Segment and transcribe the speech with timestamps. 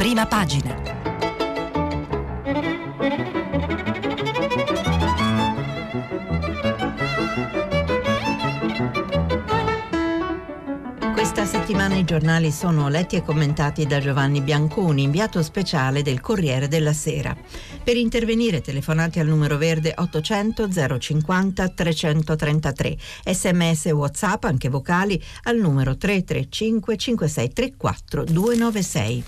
[0.00, 0.74] prima pagina.
[11.12, 16.66] Questa settimana i giornali sono letti e commentati da Giovanni Bianconi, inviato speciale del Corriere
[16.66, 17.36] della Sera.
[17.84, 22.96] Per intervenire telefonate al numero verde 800 050 333,
[23.26, 29.24] sms e whatsapp anche vocali al numero 335 5634 296.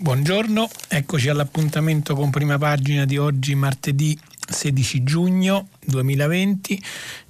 [0.00, 4.16] Buongiorno, eccoci all'appuntamento con prima pagina di oggi martedì
[4.48, 6.80] 16 giugno 2020.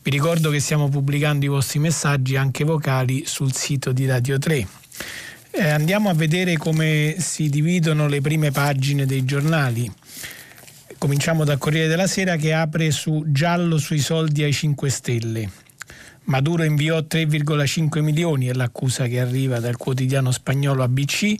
[0.02, 4.66] Vi ricordo che stiamo pubblicando i vostri messaggi anche vocali sul sito di Radio 3.
[5.52, 9.90] Eh, andiamo a vedere come si dividono le prime pagine dei giornali.
[10.98, 15.50] Cominciamo dal Corriere della Sera che apre su giallo sui soldi ai 5 Stelle.
[16.24, 21.34] Maduro inviò 3,5 milioni, è l'accusa che arriva dal quotidiano spagnolo ABC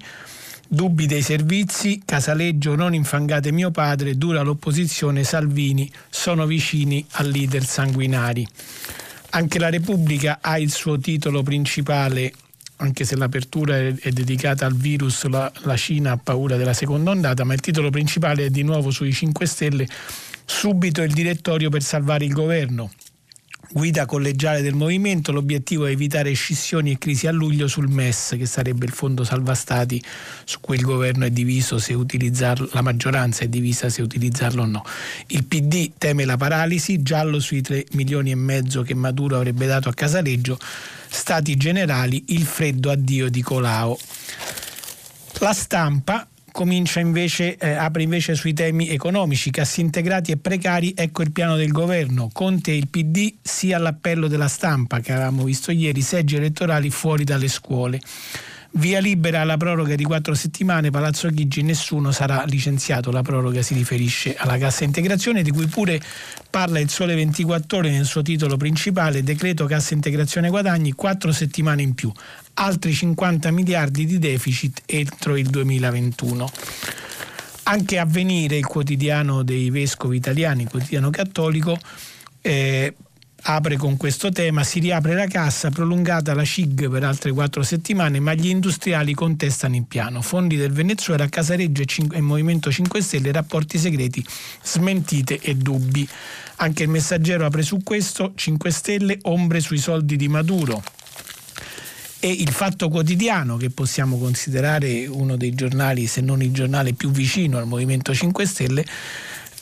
[0.71, 7.65] Dubbi dei servizi, Casaleggio non infangate mio padre, dura l'opposizione, Salvini sono vicini al leader
[7.65, 8.47] sanguinari.
[9.31, 12.31] Anche la Repubblica ha il suo titolo principale,
[12.77, 17.45] anche se l'apertura è, dedicata al virus, la, la Cina ha paura della seconda ondata,
[17.45, 19.89] ma il titolo principale è di nuovo sui 5 Stelle,
[20.45, 22.91] subito il direttorio per salvare il governo
[23.70, 28.47] guida collegiale del movimento, l'obiettivo è evitare scissioni e crisi a luglio sul MES, che
[28.47, 30.02] sarebbe il fondo salva stati
[30.44, 34.66] su cui il governo è diviso se utilizzarlo, la maggioranza è divisa se utilizzarlo o
[34.66, 34.84] no.
[35.28, 39.89] Il PD teme la paralisi, giallo sui 3 milioni e mezzo che Maduro avrebbe dato
[39.89, 40.58] a Casaleggio,
[41.08, 43.98] stati generali, il freddo addio di Colau.
[45.41, 46.27] La stampa
[46.59, 51.55] comincia invece, eh, apre invece sui temi economici, cassi integrati e precari, ecco il piano
[51.55, 56.34] del governo, Conte e il PD sia all'appello della stampa che avevamo visto ieri, seggi
[56.34, 58.01] elettorali fuori dalle scuole.
[58.73, 63.11] Via libera alla proroga di quattro settimane, Palazzo Chigi nessuno sarà licenziato.
[63.11, 66.01] La proroga si riferisce alla cassa integrazione di cui pure
[66.51, 71.83] parla il Sole 24 ore nel suo titolo principale, decreto cassa integrazione guadagni, quattro settimane
[71.83, 72.13] in più,
[72.58, 76.51] altri 50 miliardi di deficit entro il 2021.
[77.64, 81.79] Anche Avvenire, il quotidiano dei vescovi italiani, il quotidiano cattolico,
[82.41, 82.95] eh,
[83.42, 88.20] apre con questo tema, si riapre la cassa, prolungata la CIG per altre quattro settimane,
[88.20, 90.23] ma gli industriali contestano il piano.
[90.23, 94.25] Fondi del Venezuela, Casareggio e Movimento 5 Stelle, rapporti segreti,
[94.63, 96.08] smentite e dubbi.
[96.57, 100.83] Anche il messaggero apre su questo, 5 Stelle, ombre sui soldi di Maduro.
[102.20, 107.11] E il Fatto Quotidiano, che possiamo considerare uno dei giornali, se non il giornale più
[107.11, 108.84] vicino al Movimento 5 Stelle,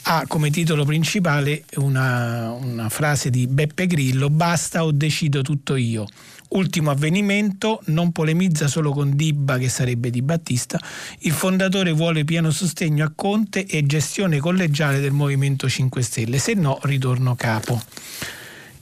[0.09, 6.07] ha come titolo principale una, una frase di Beppe Grillo, basta o decido tutto io.
[6.49, 10.81] Ultimo avvenimento, non polemizza solo con Dibba che sarebbe di Battista,
[11.21, 16.55] il fondatore vuole pieno sostegno a Conte e gestione collegiale del Movimento 5 Stelle, se
[16.55, 17.83] no ritorno capo.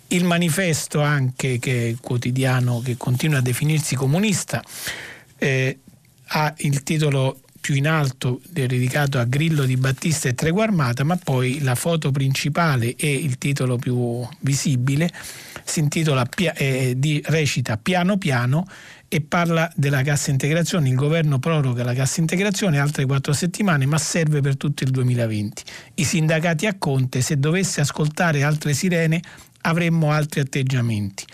[0.09, 4.62] Il manifesto anche, che è quotidiano che continua a definirsi comunista,
[5.38, 5.78] eh,
[6.26, 11.16] ha il titolo più in alto dedicato a Grillo di Battista e Tregua Armata, ma
[11.16, 15.10] poi la foto principale e il titolo più visibile
[15.64, 18.66] si intitola, eh, di, recita Piano Piano
[19.09, 20.91] e parla della cassa integrazione.
[20.91, 25.62] Il governo proroga la cassa integrazione altre quattro settimane, ma serve per tutto il 2020.
[25.94, 29.22] I sindacati a Conte, se dovesse ascoltare altre sirene,
[29.66, 31.25] avremmo altri atteggiamenti.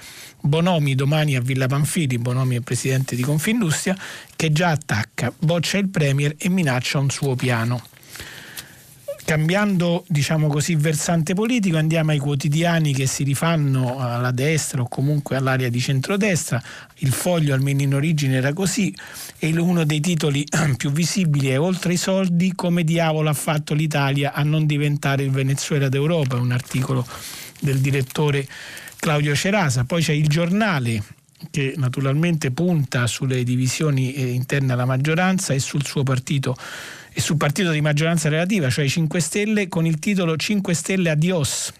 [0.43, 3.97] Bonomi domani a Villa Panfili, Bonomi è presidente di Confindustria,
[4.35, 7.83] che già attacca, boccia il Premier e minaccia un suo piano.
[9.23, 15.37] Cambiando, diciamo così, versante politico, andiamo ai quotidiani che si rifanno alla destra o comunque
[15.37, 16.61] all'area di centrodestra.
[16.97, 18.93] Il foglio, almeno in origine, era così
[19.39, 20.45] e uno dei titoli
[20.77, 25.31] più visibili è Oltre i soldi, come diavolo ha fatto l'Italia a non diventare il
[25.31, 27.07] Venezuela d'Europa, un articolo
[27.61, 28.47] del direttore
[28.97, 31.03] Claudio Cerasa, poi c'è il giornale
[31.51, 36.55] che naturalmente punta sulle divisioni eh, interne alla maggioranza e sul suo partito
[37.13, 41.11] e sul partito di maggioranza relativa, cioè i 5 Stelle, con il titolo 5 Stelle
[41.11, 41.73] adios.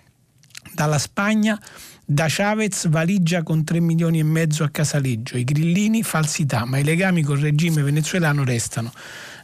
[0.73, 1.61] Dalla Spagna,
[2.05, 6.85] da Chavez valigia con 3 milioni e mezzo a Casaleggio, i grillini falsità, ma i
[6.85, 8.93] legami col regime venezuelano restano.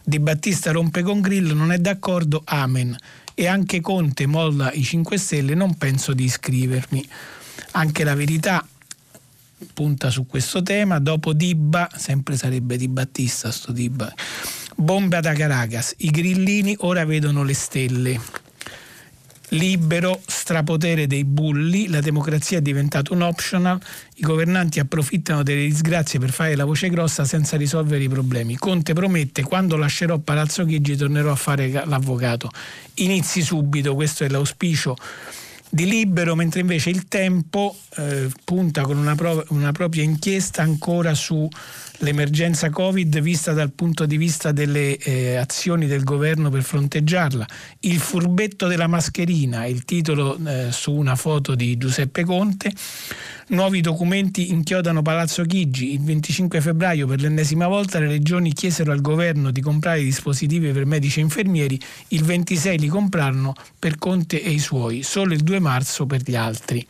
[0.03, 2.97] Di Battista rompe con Grillo, non è d'accordo, amen.
[3.39, 7.07] E anche Conte molla i 5 Stelle, non penso di iscrivermi.
[7.73, 8.67] Anche la verità
[9.75, 10.99] punta su questo tema.
[11.01, 14.11] Dopo Dibba, sempre sarebbe di Battista sto Dibba.
[14.75, 15.95] Bomba da Caracas.
[15.99, 18.21] I grillini ora vedono le stelle.
[19.51, 23.81] Libero, strapotere dei bulli, la democrazia è diventata un optional,
[24.17, 28.57] i governanti approfittano delle disgrazie per fare la voce grossa senza risolvere i problemi.
[28.57, 32.51] Conte promette quando lascerò Palazzo Chigi tornerò a fare l'avvocato.
[32.95, 34.97] Inizi subito, questo è l'auspicio
[35.69, 41.15] di Libero, mentre invece il Tempo eh, punta con una, pro- una propria inchiesta ancora
[41.15, 41.49] su
[41.99, 47.47] l'emergenza Covid vista dal punto di vista delle eh, azioni del governo per fronteggiarla.
[47.81, 52.73] Il furbetto della mascherina, il titolo eh, su una foto di Giuseppe Conte.
[53.49, 55.93] Nuovi documenti inchiodano Palazzo Chigi.
[55.93, 60.85] Il 25 febbraio per l'ennesima volta le regioni chiesero al governo di comprare dispositivi per
[60.85, 61.79] medici e infermieri,
[62.09, 66.35] il 26 li comprarono per Conte e i suoi, solo il 2 marzo per gli
[66.35, 66.85] altri.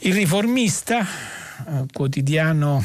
[0.00, 2.84] Il riformista, eh, quotidiano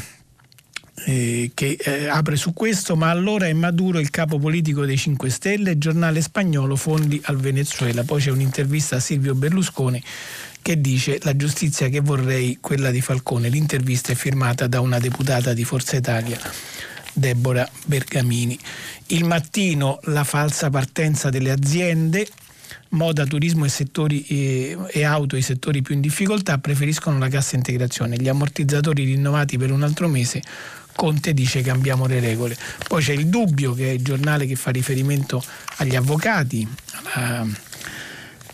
[1.04, 5.28] eh, che eh, apre su questo, ma allora è Maduro il capo politico dei 5
[5.28, 8.04] Stelle, giornale spagnolo fondi al Venezuela.
[8.04, 10.02] Poi c'è un'intervista a Silvio Berlusconi
[10.66, 13.48] che dice la giustizia che vorrei, quella di Falcone.
[13.48, 16.40] L'intervista è firmata da una deputata di Forza Italia.
[17.12, 18.58] Deborah Bergamini.
[19.06, 22.26] Il mattino la falsa partenza delle aziende,
[22.88, 27.54] moda, turismo e, settori, e, e, auto, i settori più in difficoltà, preferiscono la cassa
[27.54, 28.16] integrazione.
[28.16, 30.42] Gli ammortizzatori rinnovati per un altro mese
[30.96, 32.56] Conte dice cambiamo le regole.
[32.88, 35.44] Poi c'è il dubbio che è il giornale che fa riferimento
[35.76, 36.66] agli avvocati
[37.14, 37.46] alla,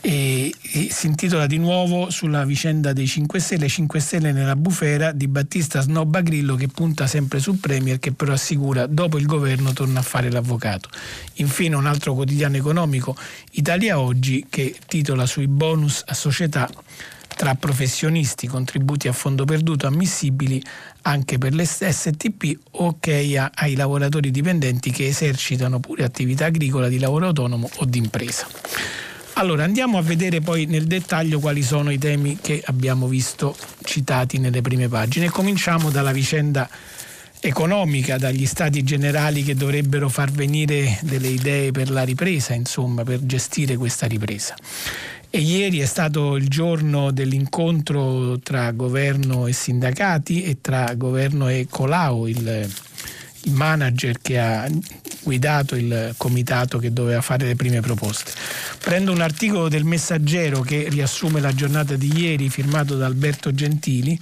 [0.05, 5.13] e, e, si intitola di nuovo sulla vicenda dei 5 Stelle, 5 Stelle nella bufera
[5.13, 9.73] di Battista Snobba Grillo che punta sempre sul Premier che però assicura dopo il governo
[9.73, 10.89] torna a fare l'avvocato.
[11.35, 13.17] Infine un altro quotidiano economico,
[13.53, 16.69] Italia Oggi, che titola sui bonus a società
[17.37, 20.63] tra professionisti, contributi a fondo perduto ammissibili
[21.03, 27.27] anche per le STP, ok ai lavoratori dipendenti che esercitano pure attività agricola di lavoro
[27.27, 28.49] autonomo o di impresa.
[29.35, 34.39] Allora andiamo a vedere poi nel dettaglio quali sono i temi che abbiamo visto citati
[34.39, 35.31] nelle prime pagine.
[35.31, 36.69] Cominciamo dalla vicenda
[37.41, 43.25] economica, dagli stati generali che dovrebbero far venire delle idee per la ripresa, insomma, per
[43.25, 44.55] gestire questa ripresa.
[45.29, 51.67] E ieri è stato il giorno dell'incontro tra governo e sindacati e tra governo e
[51.69, 52.71] Colau, il,
[53.51, 54.69] manager che ha
[55.23, 58.33] guidato il comitato che doveva fare le prime proposte.
[58.79, 64.19] Prendo un articolo del Messaggero che riassume la giornata di ieri firmato da Alberto Gentili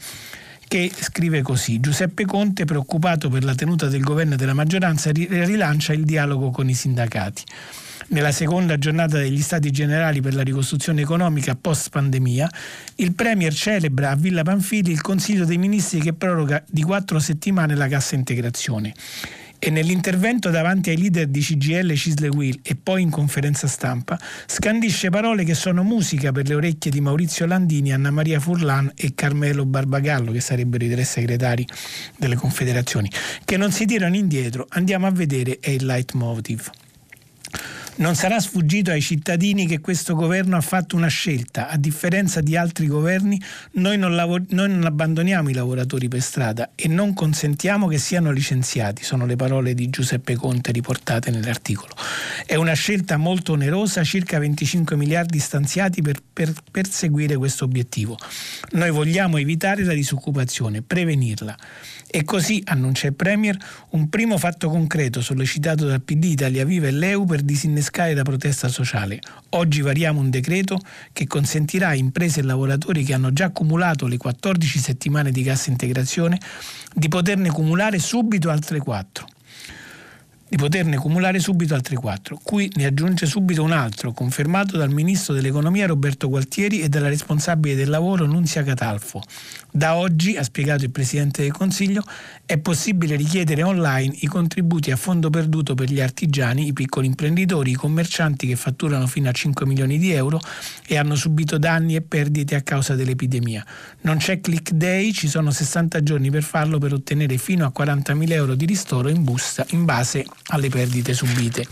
[0.68, 5.92] che scrive così Giuseppe Conte preoccupato per la tenuta del governo e della maggioranza rilancia
[5.92, 7.42] il dialogo con i sindacati
[8.10, 12.48] nella seconda giornata degli Stati Generali per la ricostruzione economica post pandemia,
[12.96, 17.74] il Premier celebra a Villa Panfili il Consiglio dei Ministri che proroga di quattro settimane
[17.74, 18.94] la cassa integrazione.
[19.62, 25.10] E nell'intervento davanti ai leader di CGL Cisle Will e poi in conferenza stampa scandisce
[25.10, 29.66] parole che sono musica per le orecchie di Maurizio Landini, Anna Maria Furlan e Carmelo
[29.66, 31.66] Barbagallo, che sarebbero i tre segretari
[32.16, 33.10] delle confederazioni,
[33.44, 34.66] che non si tirano indietro.
[34.70, 36.70] Andiamo a vedere è il leitmotiv.
[37.96, 41.68] Non sarà sfuggito ai cittadini che questo governo ha fatto una scelta.
[41.68, 43.40] A differenza di altri governi,
[43.72, 48.30] noi non, lavor- noi non, abbandoniamo i lavoratori per strada e non consentiamo che siano
[48.30, 49.04] licenziati.
[49.04, 51.94] Sono le parole di Giuseppe Conte riportate nell'articolo.
[52.46, 58.16] È una scelta molto onerosa, circa 25 miliardi stanziati per, per perseguire questo obiettivo.
[58.72, 61.56] Noi vogliamo evitare la disoccupazione, prevenirla.
[62.12, 63.56] E così, annuncia il Premier,
[63.90, 68.66] un primo fatto concreto sollecitato dal PD Italia Viva e l'EU per disinnescare la protesta
[68.66, 69.20] sociale.
[69.50, 70.80] Oggi variamo un decreto
[71.12, 75.70] che consentirà a imprese e lavoratori che hanno già accumulato le 14 settimane di cassa
[75.70, 76.40] integrazione
[76.92, 79.26] di poterne cumulare subito altre 4
[80.50, 82.36] di poterne cumulare subito altri quattro.
[82.42, 87.76] Qui ne aggiunge subito un altro, confermato dal ministro dell'economia Roberto Gualtieri e dalla responsabile
[87.76, 89.22] del lavoro Nunzia Catalfo.
[89.70, 92.02] Da oggi, ha spiegato il Presidente del Consiglio,
[92.44, 97.70] è possibile richiedere online i contributi a fondo perduto per gli artigiani, i piccoli imprenditori,
[97.70, 100.40] i commercianti che fatturano fino a 5 milioni di euro
[100.84, 103.64] e hanno subito danni e perdite a causa dell'epidemia.
[104.00, 108.32] Non c'è click day, ci sono 60 giorni per farlo per ottenere fino a 40.000
[108.32, 111.66] euro di ristoro in busta in base alle perdite subite.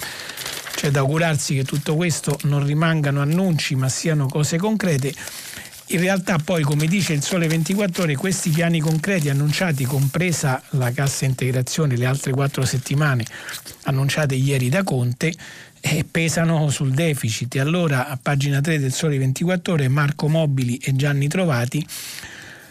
[0.75, 5.12] C'è da augurarsi che tutto questo non rimangano annunci ma siano cose concrete.
[5.90, 10.92] In realtà poi, come dice il Sole 24 Ore, questi piani concreti annunciati, compresa la
[10.92, 13.25] cassa integrazione, le altre quattro settimane
[13.85, 15.32] annunciate ieri da Conte,
[15.80, 17.54] eh, pesano sul deficit.
[17.54, 21.87] E allora a pagina 3 del Sole 24 Ore Marco Mobili e Gianni Trovati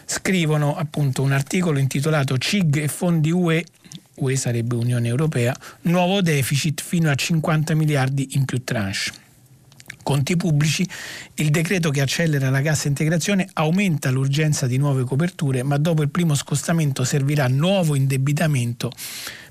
[0.04, 3.64] scrivono appunto un articolo intitolato CIG e fondi UE
[4.18, 9.26] UE sarebbe Unione Europea, nuovo deficit fino a 50 miliardi in più tranche.
[10.02, 10.88] conti pubblici,
[11.34, 16.08] il decreto che accelera la cassa integrazione aumenta l'urgenza di nuove coperture, ma dopo il
[16.08, 18.90] primo scostamento servirà nuovo indebitamento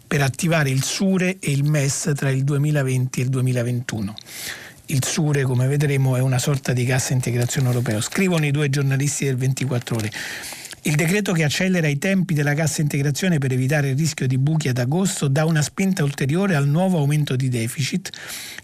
[0.08, 4.16] per attivare il SURE e il MES tra il 2020 e il 2021
[4.88, 8.00] il SURE, come vedremo, è una sorta di cassa integrazione europeo.
[8.02, 10.12] Scrivono i due giornalisti del 24 ore.
[10.88, 14.70] Il decreto che accelera i tempi della cassa integrazione per evitare il rischio di buchi
[14.70, 18.10] ad agosto dà una spinta ulteriore al nuovo aumento di deficit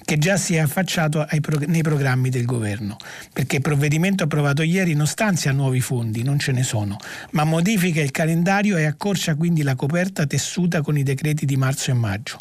[0.06, 2.96] che già si è affacciato prog- nei programmi del governo,
[3.34, 6.96] perché il provvedimento approvato ieri non stanzia nuovi fondi, non ce ne sono,
[7.32, 11.92] ma modifica il calendario e accorcia quindi la coperta tessuta con i decreti di marzo
[11.92, 12.38] e maggio.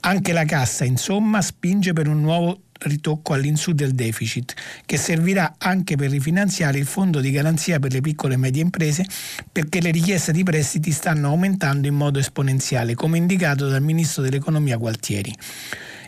[0.00, 4.54] Anche la cassa, insomma, spinge per un nuovo ritocco all'insù del deficit,
[4.86, 9.04] che servirà anche per rifinanziare il fondo di garanzia per le piccole e medie imprese,
[9.50, 14.76] perché le richieste di prestiti stanno aumentando in modo esponenziale, come indicato dal ministro dell'economia
[14.76, 15.34] Gualtieri.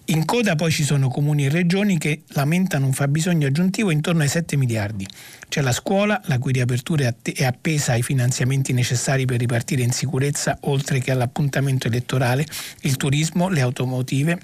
[0.06, 4.28] In coda poi ci sono comuni e regioni che lamentano un fabbisogno aggiuntivo intorno ai
[4.28, 5.06] 7 miliardi.
[5.48, 10.58] C'è la scuola, la cui riapertura è appesa ai finanziamenti necessari per ripartire in sicurezza,
[10.62, 12.44] oltre che all'appuntamento elettorale,
[12.80, 14.38] il turismo, le automotive,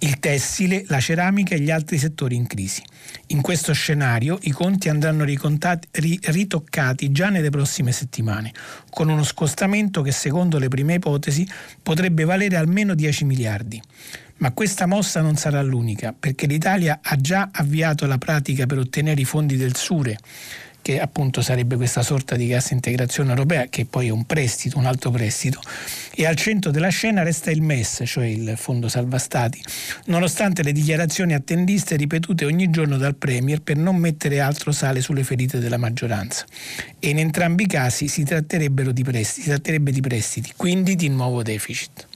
[0.00, 2.82] il tessile, la ceramica e gli altri settori in crisi.
[3.28, 8.52] In questo scenario i conti andranno ritoccati già nelle prossime settimane,
[8.90, 11.48] con uno scostamento che secondo le prime ipotesi
[11.82, 13.80] potrebbe valere almeno 10 miliardi.
[14.38, 19.20] Ma questa mossa non sarà l'unica, perché l'Italia ha già avviato la pratica per ottenere
[19.20, 20.18] i fondi del Sure
[20.82, 24.86] che appunto sarebbe questa sorta di cassa integrazione europea, che poi è un prestito, un
[24.86, 25.60] altro prestito,
[26.14, 29.62] e al centro della scena resta il MES, cioè il Fondo Salva Stati,
[30.06, 35.22] nonostante le dichiarazioni attendiste ripetute ogni giorno dal Premier per non mettere altro sale sulle
[35.22, 36.44] ferite della maggioranza.
[36.98, 41.42] E in entrambi i casi si, di prestiti, si tratterebbe di prestiti, quindi di nuovo
[41.42, 42.08] deficit.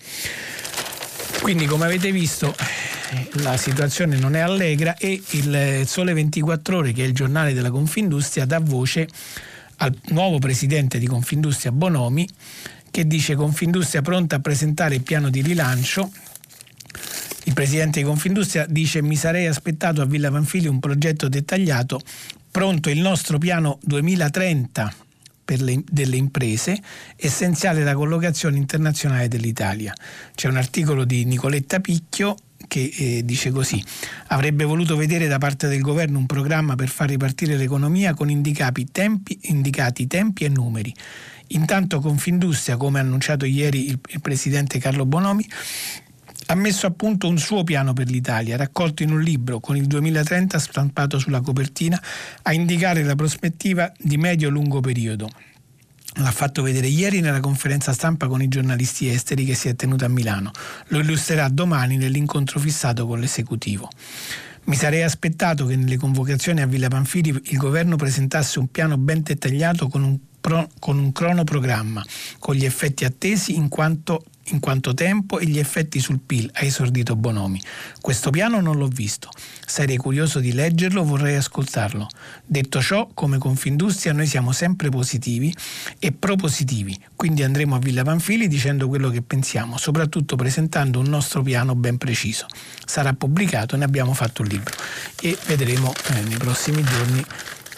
[1.41, 2.55] Quindi come avete visto
[3.43, 7.71] la situazione non è allegra e il Sole 24 Ore, che è il giornale della
[7.71, 9.09] Confindustria, dà voce
[9.77, 12.29] al nuovo presidente di Confindustria Bonomi,
[12.91, 16.11] che dice Confindustria pronta a presentare il piano di rilancio.
[17.45, 22.01] Il presidente di Confindustria dice mi sarei aspettato a Villa Panfili un progetto dettagliato,
[22.51, 24.95] pronto il nostro piano 2030
[25.45, 26.81] per le, delle imprese,
[27.15, 29.95] essenziale la collocazione internazionale dell'Italia.
[30.35, 32.35] C'è un articolo di Nicoletta Picchio
[32.67, 33.83] che eh, dice così:
[34.29, 38.87] avrebbe voluto vedere da parte del governo un programma per far ripartire l'economia con indicati
[38.91, 40.95] tempi, indicati tempi e numeri.
[41.49, 45.47] Intanto Confindustria, come ha annunciato ieri il, il presidente Carlo Bonomi,
[46.47, 49.87] ha messo a punto un suo piano per l'Italia, raccolto in un libro con il
[49.87, 52.01] 2030 stampato sulla copertina,
[52.43, 55.29] a indicare la prospettiva di medio-lungo periodo.
[56.19, 60.07] L'ha fatto vedere ieri nella conferenza stampa con i giornalisti esteri che si è tenuta
[60.07, 60.51] a Milano.
[60.89, 63.91] Lo illustrerà domani nell'incontro fissato con l'esecutivo.
[64.65, 69.23] Mi sarei aspettato che nelle convocazioni a Villa Panfili il governo presentasse un piano ben
[69.23, 72.03] dettagliato con un, pro, con un cronoprogramma,
[72.39, 76.65] con gli effetti attesi in quanto in quanto tempo e gli effetti sul PIL, ha
[76.65, 77.61] esordito Bonomi.
[78.01, 79.29] Questo piano non l'ho visto.
[79.65, 82.07] Sarei curioso di leggerlo, vorrei ascoltarlo.
[82.45, 85.55] Detto ciò, come Confindustria noi siamo sempre positivi
[85.99, 91.43] e propositivi, quindi andremo a Villa Panfili dicendo quello che pensiamo, soprattutto presentando un nostro
[91.43, 92.47] piano ben preciso.
[92.85, 94.75] Sarà pubblicato, ne abbiamo fatto un libro
[95.21, 97.25] e vedremo eh, nei prossimi giorni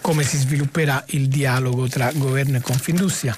[0.00, 3.36] come si svilupperà il dialogo tra governo e Confindustria.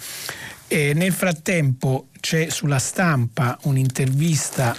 [0.73, 4.77] E nel frattempo c'è sulla stampa un'intervista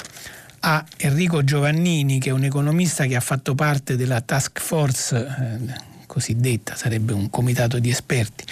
[0.61, 5.73] a Enrico Giovannini, che è un economista che ha fatto parte della task force eh,
[6.05, 8.45] cosiddetta, sarebbe un comitato di esperti,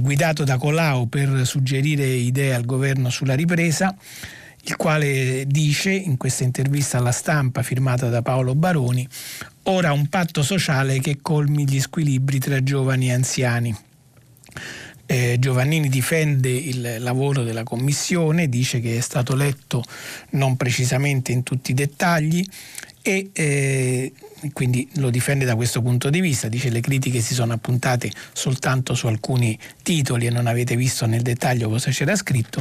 [0.00, 3.92] guidato da Colau per suggerire idee al governo sulla ripresa,
[4.62, 9.04] il quale dice in questa intervista alla stampa firmata da Paolo Baroni,
[9.64, 13.76] ora un patto sociale che colmi gli squilibri tra giovani e anziani.
[15.06, 19.84] Eh, Giovannini difende il lavoro della Commissione, dice che è stato letto
[20.30, 22.44] non precisamente in tutti i dettagli
[23.06, 24.12] e eh,
[24.52, 28.94] quindi lo difende da questo punto di vista, dice le critiche si sono appuntate soltanto
[28.94, 32.60] su alcuni titoli e non avete visto nel dettaglio cosa c'era scritto.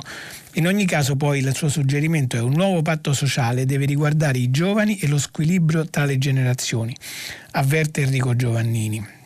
[0.53, 4.51] In ogni caso poi il suo suggerimento è un nuovo patto sociale deve riguardare i
[4.51, 6.95] giovani e lo squilibrio tra le generazioni,
[7.53, 9.23] avverte Enrico Giovannini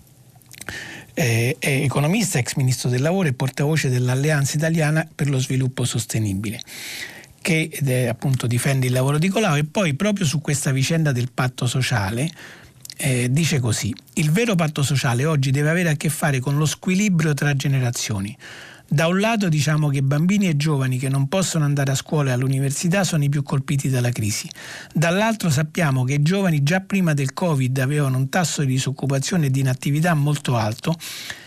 [1.19, 6.61] eh, è economista, ex ministro del lavoro e portavoce dell'Alleanza Italiana per lo Sviluppo Sostenibile
[7.41, 11.29] che eh, appunto difende il lavoro di Colau e poi proprio su questa vicenda del
[11.33, 12.29] patto sociale
[12.95, 16.65] eh, dice così, il vero patto sociale oggi deve avere a che fare con lo
[16.65, 18.35] squilibrio tra generazioni.
[18.91, 22.33] Da un lato diciamo che bambini e giovani che non possono andare a scuola e
[22.33, 24.49] all'università sono i più colpiti dalla crisi.
[24.91, 29.49] Dall'altro sappiamo che i giovani già prima del Covid avevano un tasso di disoccupazione e
[29.51, 30.95] di inattività molto alto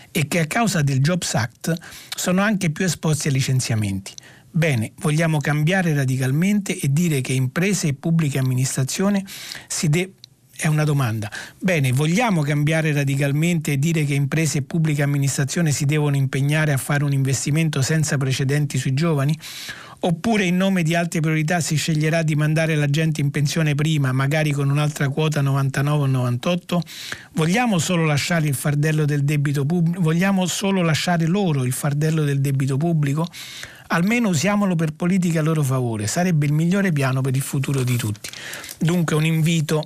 [0.09, 1.75] e che a causa del Jobs Act
[2.15, 4.13] sono anche più esposti ai licenziamenti.
[4.49, 9.21] Bene, vogliamo cambiare radicalmente e dire che imprese e pubblica amministrazione
[9.67, 10.13] si deve
[10.55, 11.31] è una domanda.
[11.57, 16.77] Bene, vogliamo cambiare radicalmente e dire che imprese e pubblica amministrazione si devono impegnare a
[16.77, 19.37] fare un investimento senza precedenti sui giovani?
[20.05, 24.11] Oppure in nome di altre priorità si sceglierà di mandare la gente in pensione prima,
[24.11, 26.81] magari con un'altra quota 99 o 98?
[27.35, 30.01] Vogliamo solo lasciare il fardello del debito pubblico?
[30.01, 33.25] Vogliamo solo lasciare loro il fardello del debito pubblico?
[33.87, 37.95] Almeno usiamolo per politiche a loro favore, sarebbe il migliore piano per il futuro di
[37.95, 38.29] tutti.
[38.77, 39.85] Dunque un invito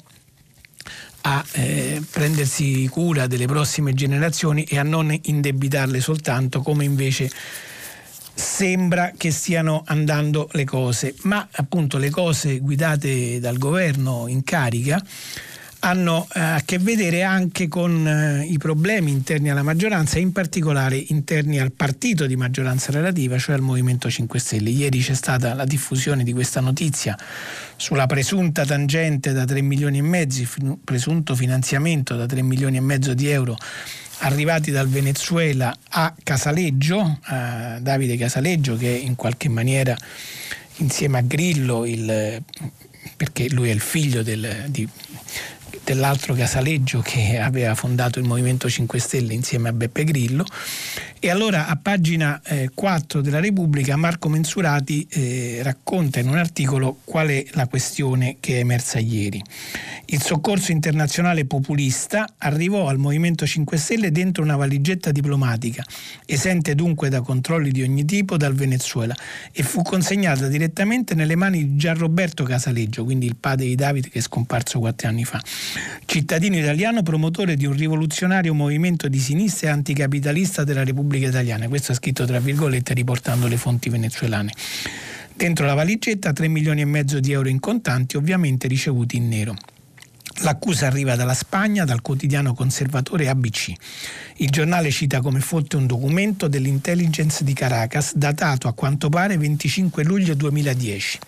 [1.29, 7.29] a eh, prendersi cura delle prossime generazioni e a non indebitarle soltanto come invece
[8.33, 15.03] sembra che stiano andando le cose, ma appunto le cose guidate dal governo in carica
[15.87, 20.33] hanno eh, a che vedere anche con eh, i problemi interni alla maggioranza e in
[20.33, 24.69] particolare interni al partito di maggioranza relativa, cioè al Movimento 5 Stelle.
[24.69, 27.17] Ieri c'è stata la diffusione di questa notizia
[27.77, 30.43] sulla presunta tangente da 3 milioni e mezzo,
[30.83, 33.57] presunto finanziamento da 3 milioni e mezzo di euro
[34.19, 39.95] arrivati dal Venezuela a Casaleggio, a Davide Casaleggio che in qualche maniera
[40.77, 42.43] insieme a Grillo il
[43.15, 44.87] perché lui è il figlio del, di,
[45.87, 50.43] dell'altro Casaleggio che aveva fondato il Movimento 5 Stelle insieme a Beppe Grillo.
[51.19, 56.99] E allora a pagina eh, 4 della Repubblica Marco Mensurati eh, racconta in un articolo
[57.03, 59.41] qual è la questione che è emersa ieri.
[60.05, 65.83] Il soccorso internazionale populista arrivò al Movimento 5 Stelle dentro una valigetta diplomatica,
[66.23, 69.15] esente dunque da controlli di ogni tipo dal Venezuela
[69.51, 74.19] e fu consegnata direttamente nelle mani di Gianroberto Casaleggio, quindi il padre di Davide che
[74.19, 75.41] è scomparso quattro anni fa,
[76.05, 81.67] cittadino italiano promotore di un rivoluzionario movimento di sinistra e anticapitalista della Repubblica Italiana.
[81.67, 84.51] Questo ha scritto tra virgolette riportando le fonti venezuelane.
[85.33, 89.55] Dentro la valigetta 3 milioni e mezzo di euro in contanti, ovviamente ricevuti in nero.
[90.41, 93.71] L'accusa arriva dalla Spagna, dal quotidiano conservatore ABC.
[94.37, 100.03] Il giornale cita come fonte un documento dell'intelligence di Caracas datato a quanto pare 25
[100.03, 101.19] luglio 2010.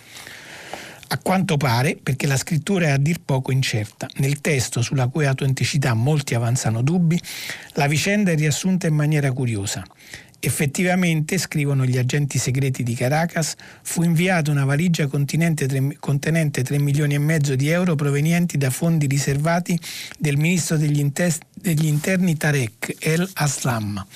[1.12, 5.26] A quanto pare, perché la scrittura è a dir poco incerta, nel testo sulla cui
[5.26, 7.20] autenticità molti avanzano dubbi,
[7.72, 9.84] la vicenda è riassunta in maniera curiosa.
[10.38, 16.78] Effettivamente, scrivono gli agenti segreti di Caracas, fu inviata una valigia contenente 3, contenente 3
[16.78, 19.76] milioni e mezzo di euro provenienti da fondi riservati
[20.16, 24.06] del ministro degli, inter, degli interni Tarek El Aslam.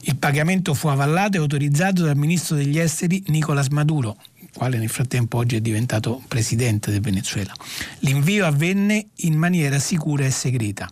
[0.00, 4.16] Il pagamento fu avallato e autorizzato dal ministro degli esteri Nicolás Maduro,
[4.56, 7.52] quale nel frattempo oggi è diventato presidente del Venezuela.
[8.00, 10.88] L'invio avvenne in maniera sicura e segreta.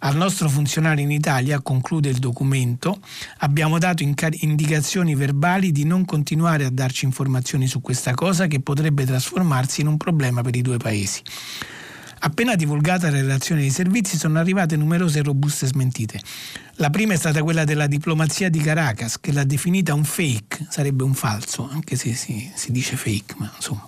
[0.00, 3.00] Al nostro funzionario in Italia, conclude il documento,
[3.38, 9.04] abbiamo dato indicazioni verbali di non continuare a darci informazioni su questa cosa che potrebbe
[9.04, 11.20] trasformarsi in un problema per i due paesi.
[12.20, 16.20] Appena divulgata la relazione dei servizi sono arrivate numerose e robuste smentite.
[16.74, 21.04] La prima è stata quella della diplomazia di Caracas, che l'ha definita un fake, sarebbe
[21.04, 23.84] un falso, anche se si, si dice fake, ma insomma,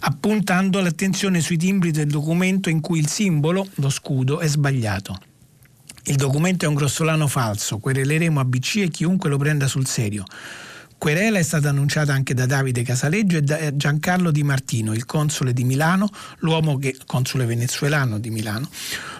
[0.00, 5.18] appuntando l'attenzione sui timbri del documento in cui il simbolo, lo scudo, è sbagliato.
[6.04, 10.24] Il documento è un grossolano falso, quereleremo a BC e chiunque lo prenda sul serio.
[11.00, 15.54] Querela è stata annunciata anche da Davide Casaleggio e da Giancarlo Di Martino, il console
[15.54, 16.10] di Milano,
[16.40, 18.68] l'uomo che, console venezuelano di Milano,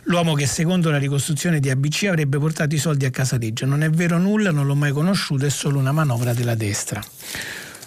[0.03, 3.65] l'uomo che secondo la ricostruzione di ABC avrebbe portato i soldi a Casaleggio.
[3.65, 7.03] Non è vero nulla, non l'ho mai conosciuto, è solo una manovra della destra.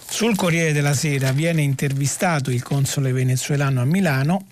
[0.09, 4.47] Sul Corriere della Sera viene intervistato il console venezuelano a Milano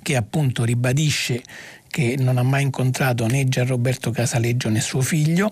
[0.00, 1.42] che appunto ribadisce
[1.86, 5.50] che non ha mai incontrato né Gian Roberto Casaleggio né suo figlio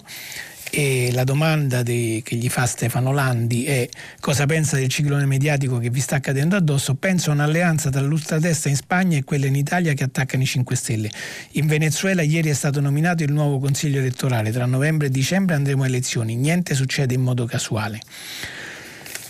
[0.71, 3.89] e la domanda de, che gli fa Stefano Landi è
[4.21, 6.95] cosa pensa del ciclone mediatico che vi sta accadendo addosso?
[6.95, 10.77] Penso a un'alleanza tra l'ultradestra in Spagna e quella in Italia che attaccano i 5
[10.77, 11.11] Stelle.
[11.53, 15.85] In Venezuela ieri è stato nominato il nuovo consiglio elettorale, tra novembre e dicembre andremo
[15.85, 18.01] a elezioni, niente succede in modo casuale.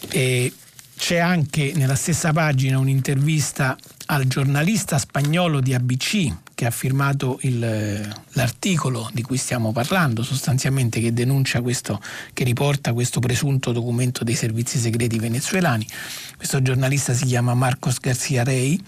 [0.08, 0.52] E
[0.96, 8.14] c'è anche nella stessa pagina un'intervista al giornalista spagnolo di ABC che ha firmato il,
[8.30, 12.00] l'articolo di cui stiamo parlando, sostanzialmente che denuncia questo,
[12.32, 15.86] che riporta questo presunto documento dei servizi segreti venezuelani.
[16.34, 18.80] Questo giornalista si chiama Marcos Garcia Rey,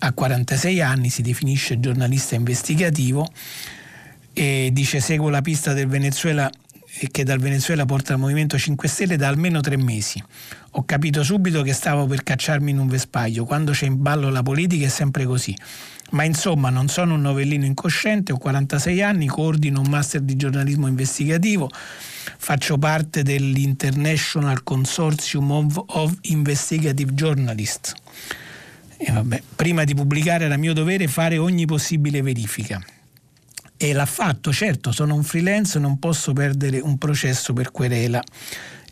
[0.00, 3.30] ha 46 anni, si definisce giornalista investigativo
[4.32, 6.50] e dice seguo la pista del Venezuela
[7.10, 10.22] che dal Venezuela porta il Movimento 5 Stelle da almeno tre mesi.
[10.72, 13.44] Ho capito subito che stavo per cacciarmi in un vespaglio.
[13.44, 15.56] Quando c'è in ballo la politica è sempre così.
[16.12, 20.86] Ma insomma non sono un novellino incosciente, ho 46 anni, coordino un master di giornalismo
[20.86, 27.94] investigativo, faccio parte dell'International Consortium of, of Investigative Journalists.
[28.98, 32.80] E vabbè, prima di pubblicare era mio dovere fare ogni possibile verifica.
[33.76, 38.22] E l'ha fatto, certo, sono un freelance, non posso perdere un processo per querela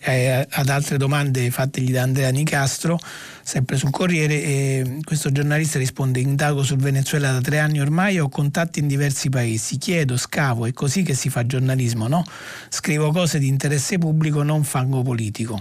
[0.01, 2.99] eh, ad altre domande fattegli da Andrea Nicastro,
[3.43, 8.29] sempre sul Corriere, e questo giornalista risponde indago sul Venezuela da tre anni ormai, ho
[8.29, 12.25] contatti in diversi paesi, chiedo, scavo, è così che si fa giornalismo, no?
[12.69, 15.61] Scrivo cose di interesse pubblico, non fango politico.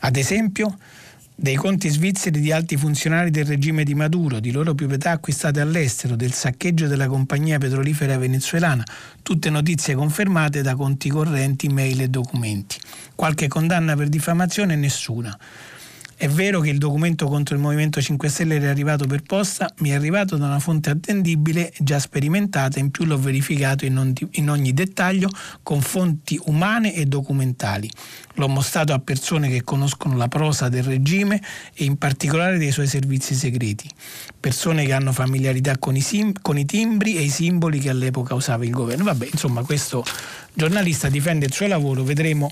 [0.00, 0.78] Ad esempio,
[1.38, 6.16] dei conti svizzeri di alti funzionari del regime di Maduro, di loro proprietà acquistate all'estero,
[6.16, 8.82] del saccheggio della compagnia petrolifera venezuelana,
[9.22, 12.78] tutte notizie confermate da conti correnti, mail e documenti.
[13.16, 14.76] Qualche condanna per diffamazione?
[14.76, 15.36] Nessuna.
[16.18, 19.90] È vero che il documento contro il Movimento 5 Stelle era arrivato per posta, mi
[19.90, 25.28] è arrivato da una fonte attendibile, già sperimentata, in più l'ho verificato in, ogni dettaglio
[25.62, 27.90] con fonti umane e documentali.
[28.34, 31.38] L'ho mostrato a persone che conoscono la prosa del regime
[31.74, 33.86] e in particolare dei suoi servizi segreti,
[34.40, 38.32] persone che hanno familiarità con i, sim- con i timbri e i simboli che all'epoca
[38.32, 39.04] usava il governo.
[39.04, 40.02] Vabbè, insomma, questo
[40.54, 42.48] giornalista difende il suo lavoro, vedremo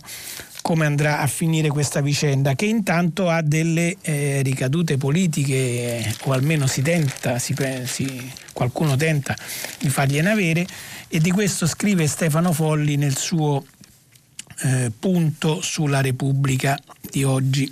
[0.64, 6.66] come andrà a finire questa vicenda, che intanto ha delle eh, ricadute politiche, o almeno
[6.66, 9.36] si tenta, si, si, qualcuno tenta
[9.78, 10.66] di fargliene avere,
[11.08, 13.62] e di questo scrive Stefano Folli nel suo
[14.62, 17.70] eh, punto sulla Repubblica di oggi.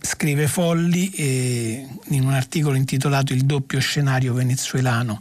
[0.00, 5.18] Scrive Folli eh, in un articolo intitolato Il doppio scenario venezuelano.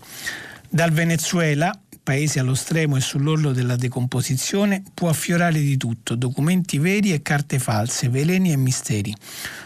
[0.68, 1.72] Dal Venezuela
[2.04, 7.60] paese allo stremo e sull'orlo della decomposizione, può affiorare di tutto, documenti veri e carte
[7.60, 9.16] false, veleni e misteri.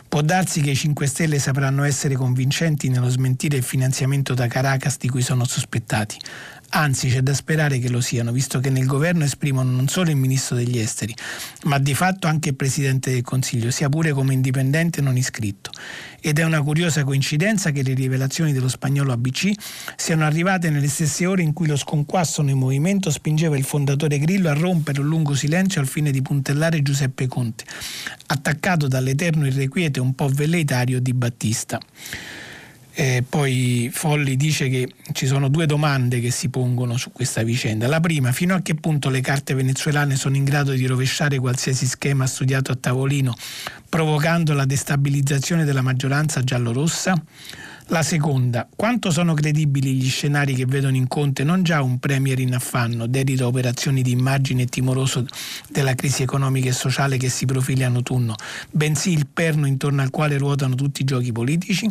[0.08, 4.98] Può darsi che i 5 Stelle sapranno essere convincenti nello smentire il finanziamento da Caracas
[4.98, 6.18] di cui sono sospettati,
[6.70, 10.18] Anzi, c'è da sperare che lo siano, visto che nel governo esprimono non solo il
[10.18, 11.16] ministro degli esteri,
[11.64, 15.72] ma di fatto anche il presidente del Consiglio, sia pure come indipendente non iscritto.
[16.20, 19.52] Ed è una curiosa coincidenza che le rivelazioni dello spagnolo ABC
[19.96, 24.50] siano arrivate nelle stesse ore in cui lo sconquasso nel movimento spingeva il fondatore Grillo
[24.50, 27.64] a rompere un lungo silenzio al fine di puntellare Giuseppe Conte,
[28.28, 31.80] attaccato dall'eterno irrequieto e un po' velleitario di Battista.
[32.98, 37.88] Eh, poi Folli dice che ci sono due domande che si pongono su questa vicenda.
[37.88, 41.88] La prima, fino a che punto le carte venezuelane sono in grado di rovesciare qualsiasi
[41.88, 43.36] schema studiato a tavolino,
[43.90, 47.22] provocando la destabilizzazione della maggioranza giallorossa?
[47.90, 52.40] La seconda, quanto sono credibili gli scenari che vedono in Conte non già un premier
[52.40, 55.26] in affanno, dedito a operazioni di immagine timoroso
[55.70, 58.36] della crisi economica e sociale che si profila in autunno,
[58.72, 61.88] bensì il perno intorno al quale ruotano tutti i giochi politici?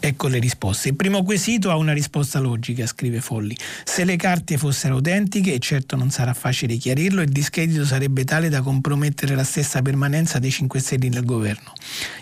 [0.00, 0.90] Ecco le risposte.
[0.90, 3.56] Il primo quesito ha una risposta logica, scrive Folli.
[3.84, 8.48] Se le carte fossero autentiche, e certo non sarà facile chiarirlo, il discredito sarebbe tale
[8.48, 11.72] da compromettere la stessa permanenza dei 5 Stelle nel governo,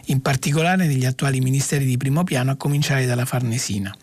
[0.07, 3.95] in particolare negli attuali ministeri di primo piano, a cominciare dalla Farnesina.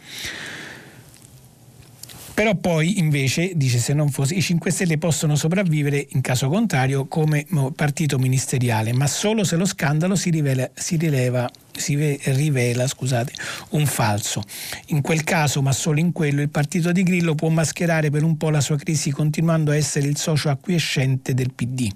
[2.36, 7.06] Però poi invece dice se non fosse i 5 Stelle possono sopravvivere in caso contrario
[7.06, 13.34] come partito ministeriale, ma solo se lo scandalo si, rivela, si rileva si rivela scusate,
[13.70, 14.42] un falso.
[14.88, 18.38] In quel caso, ma solo in quello, il partito di Grillo può mascherare per un
[18.38, 21.90] po' la sua crisi continuando a essere il socio acquiescente del PD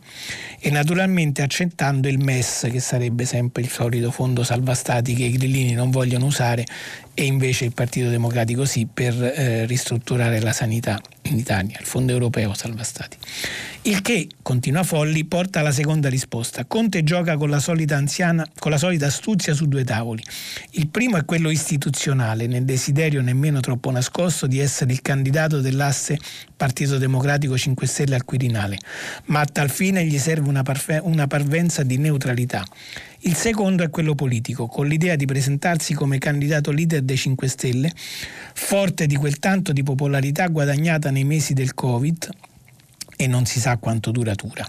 [0.60, 5.32] e naturalmente accettando il MES, che sarebbe sempre il solito fondo salva stati che i
[5.32, 6.66] grillini non vogliono usare
[7.14, 12.12] e invece il Partito Democratico sì per eh, ristrutturare la sanità in Italia, il Fondo
[12.12, 13.18] Europeo Salva Stati.
[13.88, 16.66] Il che, continua Folli, porta alla seconda risposta.
[16.66, 20.22] Conte gioca con la solita anziana, con la solita astuzia su due tavoli.
[20.72, 26.20] Il primo è quello istituzionale, nel desiderio nemmeno troppo nascosto di essere il candidato dell'asse
[26.58, 28.78] Partito Democratico 5 Stelle al Quirinale,
[29.28, 32.66] ma a tal fine gli serve una, parfe- una parvenza di neutralità.
[33.20, 37.94] Il secondo è quello politico, con l'idea di presentarsi come candidato leader dei 5 Stelle,
[38.54, 42.47] forte di quel tanto di popolarità guadagnata nei mesi del Covid
[43.18, 44.66] e non si sa quanto duratura.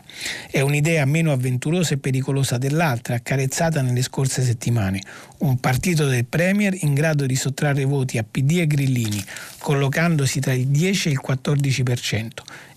[0.51, 5.01] È un'idea meno avventurosa e pericolosa dell'altra, accarezzata nelle scorse settimane.
[5.39, 9.23] Un partito del Premier in grado di sottrarre voti a PD e Grillini,
[9.59, 12.29] collocandosi tra il 10 e il 14%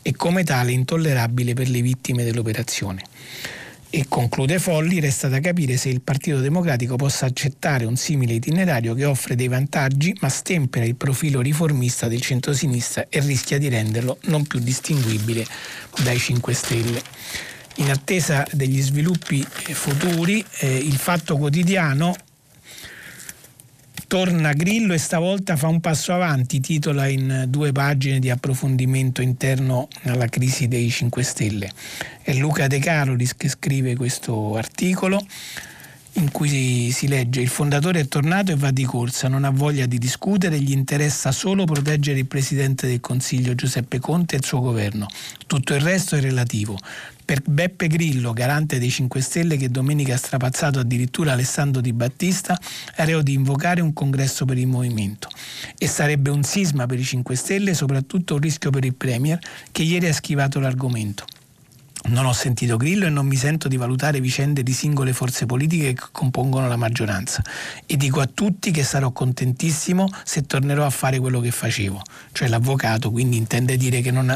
[0.04, 3.02] e come tale intollerabile per le vittime dell'operazione.
[3.94, 8.94] E conclude Folli, resta da capire se il Partito Democratico possa accettare un simile itinerario
[8.94, 14.18] che offre dei vantaggi ma stempera il profilo riformista del centrosinistra e rischia di renderlo
[14.28, 15.46] non più distinguibile
[16.04, 17.02] dai 5 Stelle.
[17.76, 22.16] In attesa degli sviluppi futuri, eh, il Fatto Quotidiano
[24.12, 29.88] torna Grillo e stavolta fa un passo avanti, titola in due pagine di approfondimento interno
[30.04, 31.72] alla crisi dei 5 Stelle.
[32.22, 35.26] È Luca De Carolis che scrive questo articolo
[36.14, 39.86] in cui si legge il fondatore è tornato e va di corsa, non ha voglia
[39.86, 44.60] di discutere, gli interessa solo proteggere il Presidente del Consiglio Giuseppe Conte e il suo
[44.60, 45.08] governo.
[45.48, 46.78] Tutto il resto è relativo.
[47.24, 52.60] Per Beppe Grillo, garante dei 5 Stelle che domenica ha strapazzato addirittura Alessandro Di Battista,
[52.96, 55.30] areo di invocare un congresso per il movimento.
[55.78, 59.40] E sarebbe un sisma per i 5 Stelle, soprattutto un rischio per il Premier,
[59.72, 61.26] che ieri ha schivato l'argomento.
[62.04, 65.94] Non ho sentito Grillo e non mi sento di valutare vicende di singole forze politiche
[65.94, 67.44] che compongono la maggioranza.
[67.86, 72.48] E dico a tutti che sarò contentissimo se tornerò a fare quello che facevo, cioè
[72.48, 74.36] l'avvocato, quindi intende dire che non,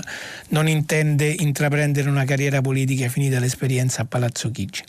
[0.50, 4.84] non intende intraprendere una carriera politica finita l'esperienza a Palazzo Chigi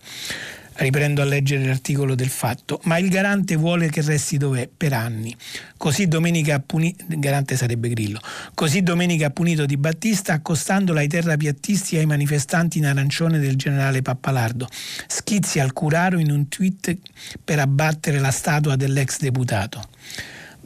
[0.79, 5.35] riprendo a leggere l'articolo del fatto, ma il garante vuole che resti dov'è per anni.
[5.77, 8.21] Così domenica ha punito, garante sarebbe Grillo,
[8.55, 13.57] così domenica ha punito Di Battista accostandola ai terrapiattisti e ai manifestanti in arancione del
[13.57, 14.69] generale Pappalardo.
[15.07, 16.97] Schizzi al curaro in un tweet
[17.43, 19.89] per abbattere la statua dell'ex deputato.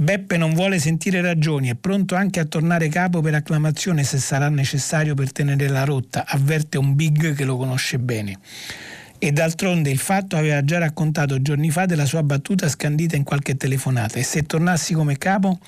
[0.01, 4.49] Beppe non vuole sentire ragioni, è pronto anche a tornare capo per acclamazione se sarà
[4.49, 8.39] necessario per tenere la rotta, avverte un big che lo conosce bene.
[9.23, 13.55] E d'altronde il fatto aveva già raccontato giorni fa della sua battuta scandita in qualche
[13.55, 15.59] telefonata e se tornassi come capo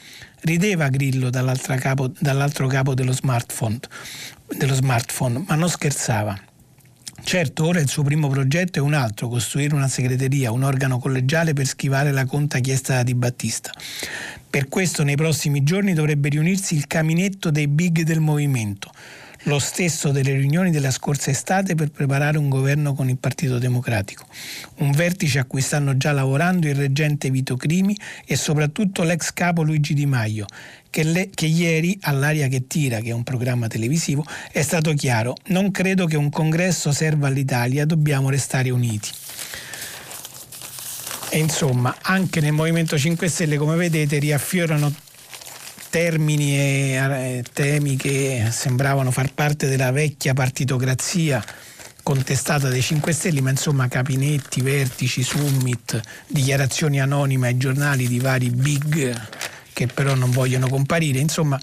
[0.41, 1.29] rideva Grillo
[1.77, 3.79] capo, dall'altro capo dello smartphone,
[4.57, 6.35] dello smartphone, ma non scherzava.
[7.23, 11.53] Certo, ora il suo primo progetto è un altro, costruire una segreteria, un organo collegiale
[11.53, 13.71] per schivare la conta chiesta da Di Battista.
[14.49, 18.91] Per questo nei prossimi giorni dovrebbe riunirsi il caminetto dei big del movimento
[19.45, 24.25] lo stesso delle riunioni della scorsa estate per preparare un governo con il Partito Democratico.
[24.79, 29.63] Un vertice a cui stanno già lavorando il reggente Vito Crimi e soprattutto l'ex capo
[29.63, 30.47] Luigi Di Maio,
[30.91, 35.35] che, le, che ieri all'aria che tira, che è un programma televisivo, è stato chiaro,
[35.47, 39.11] non credo che un congresso serva all'Italia, dobbiamo restare uniti.
[41.35, 44.93] E insomma, anche nel Movimento 5 Stelle, come vedete, riaffiorano
[45.93, 51.45] termini e temi che sembravano far parte della vecchia partitocrazia
[52.03, 58.49] contestata dai 5 Stelle, ma insomma capinetti, vertici, summit, dichiarazioni anonime ai giornali di vari
[58.49, 59.21] big
[59.75, 61.61] che però non vogliono comparire, insomma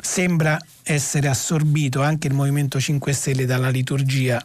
[0.00, 4.40] sembra essere assorbito anche il Movimento 5 Stelle dalla liturgia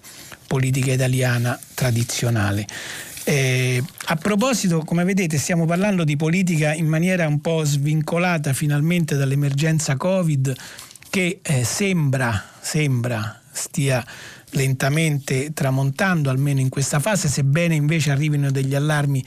[0.48, 2.66] politica italiana tradizionale.
[3.30, 9.18] Eh, a proposito, come vedete, stiamo parlando di politica in maniera un po' svincolata finalmente
[9.18, 10.56] dall'emergenza Covid
[11.10, 14.02] che eh, sembra, sembra stia
[14.52, 19.22] lentamente tramontando, almeno in questa fase, sebbene invece arrivino degli allarmi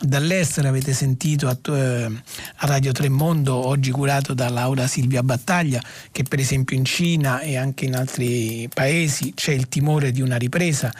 [0.00, 2.10] dall'estero, avete sentito a, eh,
[2.56, 7.56] a Radio Tremondo, oggi curato da Laura Silvia Battaglia, che per esempio in Cina e
[7.56, 10.92] anche in altri paesi c'è il timore di una ripresa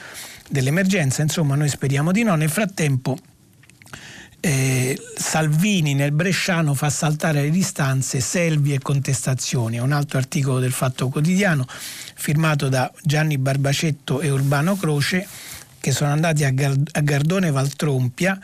[0.48, 2.34] dell'emergenza, insomma noi speriamo di no.
[2.34, 3.16] Nel frattempo
[4.40, 9.78] eh, Salvini nel Bresciano fa saltare le distanze, selvi e contestazioni.
[9.78, 15.26] Un altro articolo del Fatto Quotidiano firmato da Gianni Barbacetto e Urbano Croce
[15.80, 18.38] che sono andati a, Gardone Valtrompia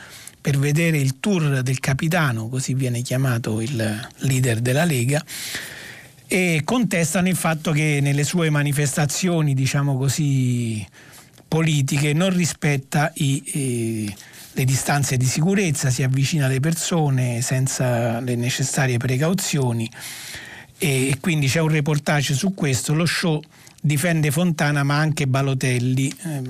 [0.47, 5.21] per vedere il tour del capitano, così viene chiamato il leader della Lega
[6.29, 10.87] e contestano il fatto che nelle sue manifestazioni, diciamo così,
[11.49, 14.15] politiche non rispetta i, eh,
[14.53, 19.91] le distanze di sicurezza, si avvicina alle persone senza le necessarie precauzioni
[20.79, 23.43] e quindi c'è un reportage su questo, lo show
[23.81, 26.13] difende Fontana ma anche Balotelli.
[26.23, 26.43] Eh,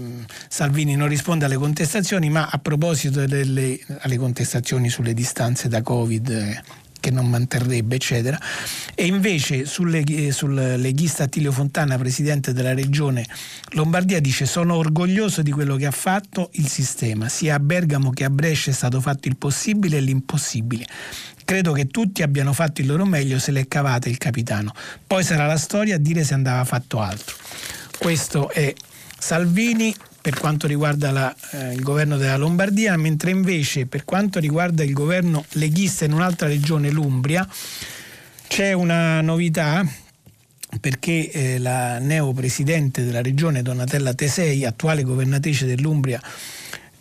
[0.48, 3.78] Salvini non risponde alle contestazioni, ma a proposito delle
[4.16, 6.62] contestazioni sulle distanze da Covid eh,
[7.06, 8.36] che non manterrebbe, eccetera.
[8.94, 13.24] E invece sul, sul leghista Attilio Fontana, presidente della regione
[13.70, 17.28] Lombardia, dice sono orgoglioso di quello che ha fatto il sistema.
[17.28, 20.86] Sia a Bergamo che a Brescia è stato fatto il possibile e l'impossibile.
[21.46, 24.74] Credo che tutti abbiano fatto il loro meglio se l'è cavata il capitano.
[25.06, 27.36] Poi sarà la storia a dire se andava fatto altro.
[27.96, 28.74] Questo è
[29.16, 34.82] Salvini per quanto riguarda la, eh, il governo della Lombardia, mentre invece per quanto riguarda
[34.82, 37.48] il governo leghista in un'altra regione, l'Umbria,
[38.48, 39.88] c'è una novità
[40.80, 46.20] perché eh, la neopresidente della regione Donatella Tesei, attuale governatrice dell'Umbria,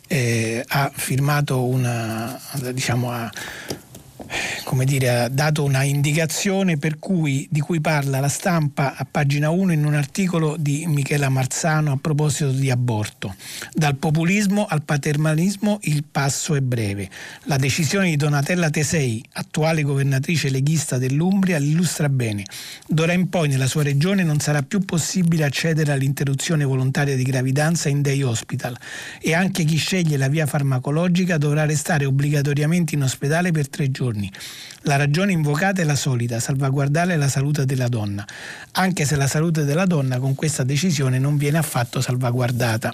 [0.07, 2.39] eh, ha firmato una,
[2.71, 3.31] diciamo, ha
[4.63, 9.73] come dire, ha dato una indicazione cui, di cui parla la stampa a pagina 1
[9.73, 13.35] in un articolo di Michela Marzano a proposito di aborto.
[13.73, 17.09] Dal populismo al paternalismo il passo è breve.
[17.43, 22.43] La decisione di Donatella Tesei, attuale governatrice leghista dell'Umbria, l'illustra bene.
[22.87, 27.89] D'ora in poi nella sua regione non sarà più possibile accedere all'interruzione volontaria di gravidanza
[27.89, 28.75] in day hospital
[29.21, 34.14] e anche chi sceglie la via farmacologica dovrà restare obbligatoriamente in ospedale per tre giorni.
[34.81, 38.25] La ragione invocata è la solita, salvaguardare la salute della donna,
[38.73, 42.93] anche se la salute della donna con questa decisione non viene affatto salvaguardata.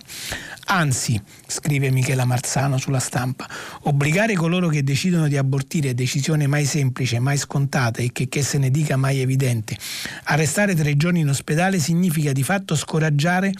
[0.68, 3.46] Anzi, scrive Michela Marzano sulla stampa,
[3.82, 8.58] obbligare coloro che decidono di abortire decisione mai semplice, mai scontata e che, che se
[8.58, 9.78] ne dica mai evidente.
[10.26, 13.52] A restare tre giorni in ospedale significa di fatto scoraggiare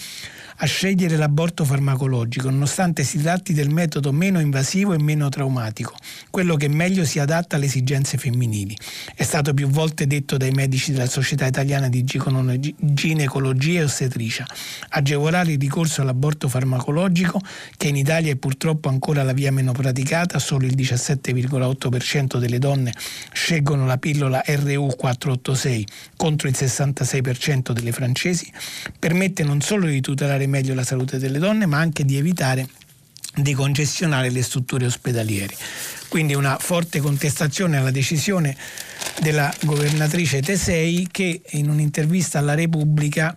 [0.64, 5.96] a scegliere l'aborto farmacologico, nonostante si tratti del metodo meno invasivo e meno traumatico,
[6.30, 8.78] quello che meglio si adatta alle esigenze femminili.
[9.16, 14.46] È stato più volte detto dai medici della Società Italiana di Ginecologia e Ostetricia.
[14.90, 17.42] Agevolare il ricorso all'aborto farmacologico,
[17.76, 22.94] che in Italia è purtroppo ancora la via meno praticata, solo il 17,8% delle donne
[23.34, 25.84] scelgono la pillola RU486
[26.16, 28.52] contro il 66% delle francesi,
[29.00, 32.68] permette non solo di tutelare meglio la salute delle donne, ma anche di evitare
[33.34, 35.56] di congestionare le strutture ospedaliere.
[36.10, 38.56] Quindi una forte contestazione alla decisione
[39.22, 43.36] della governatrice Tesei che in un'intervista alla Repubblica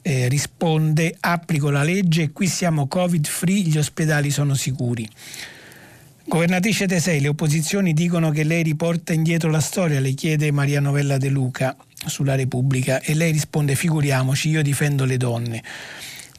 [0.00, 5.06] eh, risponde applico la legge e qui siamo covid free, gli ospedali sono sicuri.
[6.24, 11.18] Governatrice Tesei, le opposizioni dicono che lei riporta indietro la storia, le chiede Maria Novella
[11.18, 15.62] De Luca sulla Repubblica e lei risponde figuriamoci, io difendo le donne.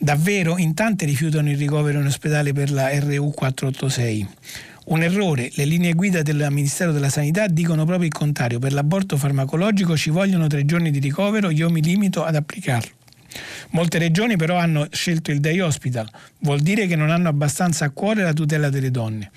[0.01, 4.25] Davvero in tante rifiutano il ricovero in ospedale per la RU486.
[4.85, 9.17] Un errore, le linee guida del Ministero della Sanità dicono proprio il contrario, per l'aborto
[9.17, 12.91] farmacologico ci vogliono tre giorni di ricovero, io mi limito ad applicarlo.
[13.71, 16.09] Molte regioni però hanno scelto il day hospital,
[16.39, 19.31] vuol dire che non hanno abbastanza a cuore la tutela delle donne.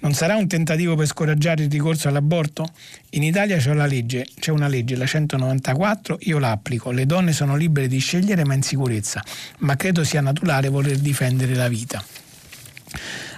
[0.00, 2.66] Non sarà un tentativo per scoraggiare il ricorso all'aborto?
[3.10, 6.90] In Italia c'è una legge, c'è una legge, la 194, io la applico.
[6.90, 9.22] Le donne sono libere di scegliere ma in sicurezza,
[9.58, 12.04] ma credo sia naturale voler difendere la vita.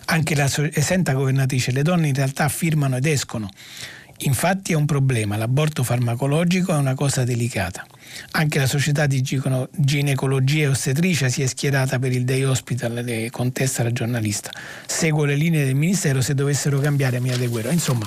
[0.07, 3.51] Anche la esenta governatrice, le donne in realtà firmano ed escono.
[4.21, 7.85] Infatti è un problema, l'aborto farmacologico è una cosa delicata.
[8.33, 13.31] Anche la società di ginecologia e ostetricia si è schierata per il day hospital, le
[13.31, 14.51] contesta la giornalista.
[14.87, 17.71] Seguo le linee del Ministero, se dovessero cambiare mi adeguerò.
[17.71, 18.07] Insomma,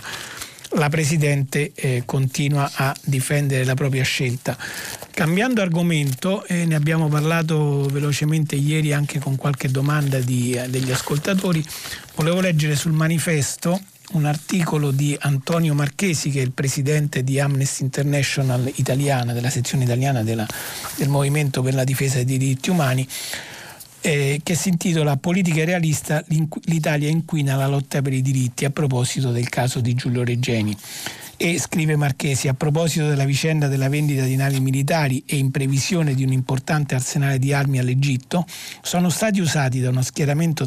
[0.74, 4.58] la Presidente eh, continua a difendere la propria scelta.
[5.12, 10.92] Cambiando argomento, eh, ne abbiamo parlato velocemente ieri anche con qualche domanda di, eh, degli
[10.92, 11.64] ascoltatori,
[12.16, 13.80] volevo leggere sul manifesto
[14.12, 19.84] un articolo di Antonio Marchesi, che è il presidente di Amnesty International italiana, della sezione
[19.84, 20.48] italiana della,
[20.96, 23.08] del Movimento per la difesa dei diritti umani,
[24.02, 26.24] eh, che si intitola Politica realista,
[26.64, 30.76] l'Italia inquina la lotta per i diritti a proposito del caso di Giulio Reggeni.
[31.42, 36.14] E scrive Marchesi, a proposito della vicenda della vendita di navi militari e in previsione
[36.14, 38.46] di un importante arsenale di armi all'Egitto,
[38.82, 40.66] sono stati usati da uno schieramento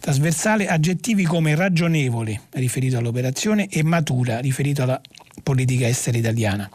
[0.00, 5.00] trasversale aggettivi come ragionevole, riferito all'operazione, e matura, riferito alla
[5.42, 6.68] politica estera italiana.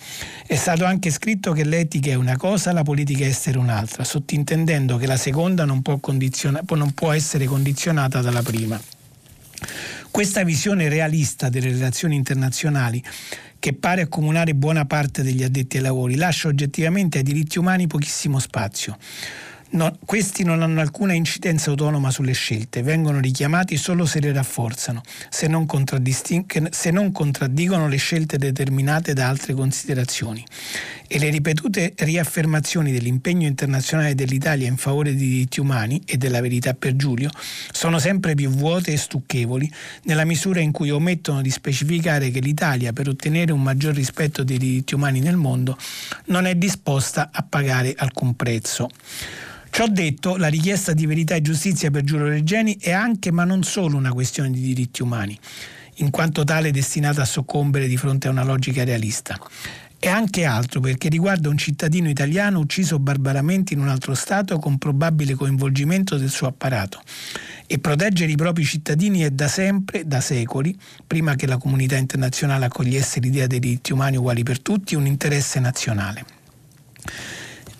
[0.46, 5.08] È stato anche scritto che l'etica è una cosa, la politica estera un'altra, sottintendendo che
[5.08, 6.00] la seconda non può,
[6.76, 8.80] non può essere condizionata dalla prima.
[10.10, 13.02] Questa visione realista delle relazioni internazionali
[13.60, 18.40] che pare accomunare buona parte degli addetti ai lavori, lascia oggettivamente ai diritti umani pochissimo
[18.40, 18.98] spazio.
[19.74, 25.02] No, questi non hanno alcuna incidenza autonoma sulle scelte, vengono richiamati solo se le rafforzano,
[25.30, 25.66] se non,
[26.72, 30.46] se non, contraddicono le scelte determinate da altre considerazioni.
[31.08, 36.74] E le ripetute riaffermazioni dell'impegno internazionale dell'Italia in favore dei diritti umani e della verità
[36.74, 37.30] per Giulio
[37.72, 39.72] sono sempre più vuote e stucchevoli
[40.04, 44.58] nella misura in cui omettono di specificare che l'Italia, per ottenere un maggior rispetto dei
[44.58, 45.78] diritti umani nel mondo,
[46.26, 48.90] non è disposta a pagare alcun prezzo.
[49.72, 53.64] Ciò detto, la richiesta di verità e giustizia per Giulio Reggeni è anche ma non
[53.64, 55.40] solo una questione di diritti umani,
[55.96, 59.40] in quanto tale destinata a soccombere di fronte a una logica realista.
[59.98, 64.78] È anche altro perché riguarda un cittadino italiano ucciso barbaramente in un altro Stato con
[64.78, 67.02] probabile coinvolgimento del suo apparato.
[67.66, 70.78] E proteggere i propri cittadini è da sempre, da secoli,
[71.08, 75.62] prima che la comunità internazionale accogliesse l'idea dei diritti umani uguali per tutti, un interesse
[75.62, 76.26] nazionale.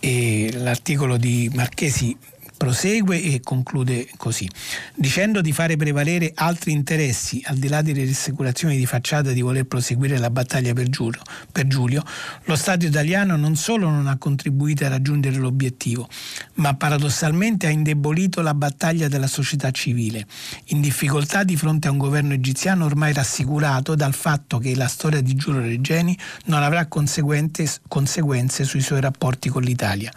[0.04, 2.16] L'articolo di Marchesi
[2.62, 4.48] Prosegue e conclude così,
[4.94, 9.64] dicendo di fare prevalere altri interessi al di là delle rassicurazioni di facciata di voler
[9.64, 12.04] proseguire la battaglia per Giulio, per Giulio,
[12.44, 16.08] lo Stato italiano non solo non ha contribuito a raggiungere l'obiettivo,
[16.54, 20.24] ma paradossalmente ha indebolito la battaglia della società civile,
[20.66, 25.20] in difficoltà di fronte a un governo egiziano ormai rassicurato dal fatto che la storia
[25.20, 30.12] di Giulio Regeni non avrà conseguenze sui suoi rapporti con l'Italia.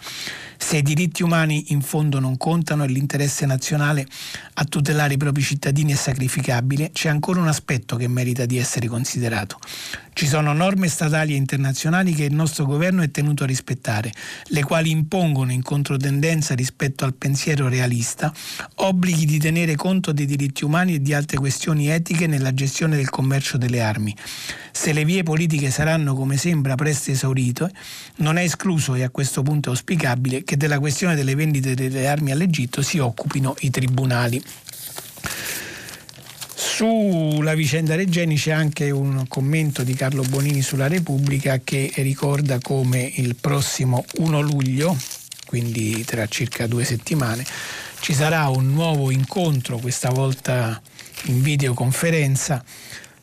[0.58, 4.06] Se i diritti umani in fondo non contano e l'interesse nazionale
[4.54, 8.88] a tutelare i propri cittadini è sacrificabile, c'è ancora un aspetto che merita di essere
[8.88, 9.58] considerato.
[10.12, 14.10] Ci sono norme statali e internazionali che il nostro governo è tenuto a rispettare,
[14.46, 18.32] le quali impongono in controtendenza rispetto al pensiero realista
[18.76, 23.10] obblighi di tenere conto dei diritti umani e di altre questioni etiche nella gestione del
[23.10, 24.16] commercio delle armi.
[24.72, 27.70] Se le vie politiche saranno, come sembra, presto esaurite,
[28.16, 32.30] non è escluso e a questo punto auspicabile che della questione delle vendite delle armi
[32.30, 34.42] all'Egitto si occupino i tribunali.
[36.54, 43.12] Sulla vicenda Regeni c'è anche un commento di Carlo Bonini sulla Repubblica che ricorda come
[43.16, 44.96] il prossimo 1 luglio,
[45.46, 47.44] quindi tra circa due settimane,
[48.00, 50.80] ci sarà un nuovo incontro, questa volta
[51.24, 52.62] in videoconferenza,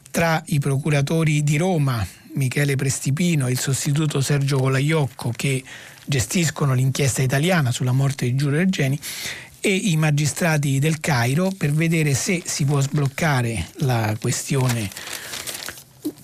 [0.10, 5.64] tra i procuratori di Roma, Michele Prestipino e il sostituto Sergio Colaiocco, che
[6.06, 9.00] gestiscono l'inchiesta italiana sulla morte di Giulio Regeni,
[9.66, 14.90] e i magistrati del Cairo per vedere se si può sbloccare la questione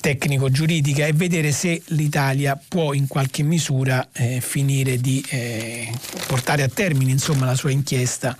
[0.01, 5.89] tecnico-giuridica e vedere se l'Italia può in qualche misura eh, finire di eh,
[6.27, 8.37] portare a termine insomma, la sua inchiesta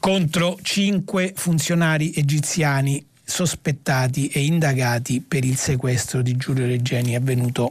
[0.00, 7.70] contro cinque funzionari egiziani sospettati e indagati per il sequestro di Giulio Regeni avvenuto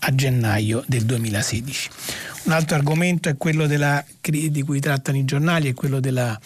[0.00, 1.90] a gennaio del 2016.
[2.44, 6.38] Un altro argomento è quello della, di cui trattano i giornali, è quello della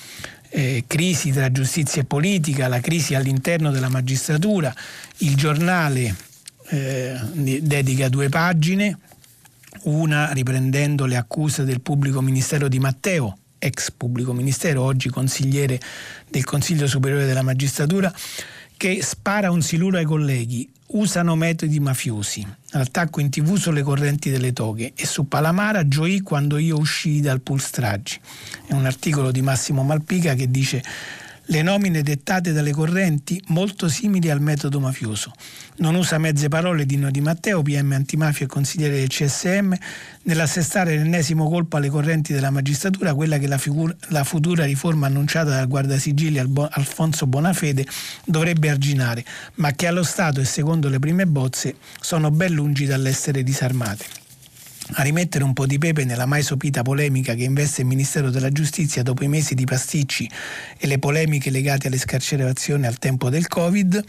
[0.50, 4.72] eh, crisi tra giustizia e politica, la crisi all'interno della magistratura.
[5.18, 6.14] Il giornale
[6.68, 8.96] eh, dedica due pagine,
[9.82, 15.80] una riprendendo le accuse del pubblico ministero di Matteo, ex pubblico ministero, oggi consigliere
[16.28, 18.12] del Consiglio Superiore della Magistratura,
[18.76, 22.44] che spara un siluro ai colleghi, usano metodi mafiosi.
[22.70, 27.40] L'attacco in tv sulle correnti delle toghe e su Palamara gioì quando io uscii dal
[27.40, 27.62] pool.
[27.62, 30.82] È un articolo di Massimo Malpica che dice
[31.46, 35.32] le nomine dettate dalle correnti molto simili al metodo mafioso.
[35.78, 39.72] Non usa mezze parole Dino Di Matteo, PM antimafia e consigliere del CSM,
[40.24, 45.50] nell'assestare l'ennesimo colpo alle correnti della magistratura, quella che la, figura, la futura riforma annunciata
[45.50, 47.86] dal guardasigilli Alfonso Bonafede
[48.24, 49.24] dovrebbe arginare,
[49.54, 54.21] ma che allo Stato e secondo le prime bozze sono ben lungi dall'essere disarmate
[54.94, 58.50] a rimettere un po' di pepe nella mai sopita polemica che investe il Ministero della
[58.50, 60.28] Giustizia dopo i mesi di pasticci
[60.78, 64.04] e le polemiche legate alle scarcerazioni al tempo del Covid,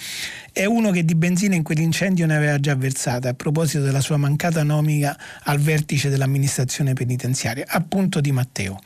[0.52, 4.18] è uno che di benzina in quell'incendio ne aveva già versata a proposito della sua
[4.18, 8.80] mancata nomica al vertice dell'amministrazione penitenziaria, appunto di Matteo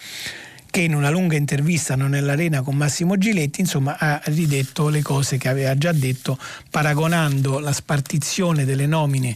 [0.69, 5.37] che in una lunga intervista non nell'arena con Massimo Giletti insomma ha ridetto le cose
[5.37, 6.37] che aveva già detto
[6.69, 9.35] paragonando la spartizione delle nomine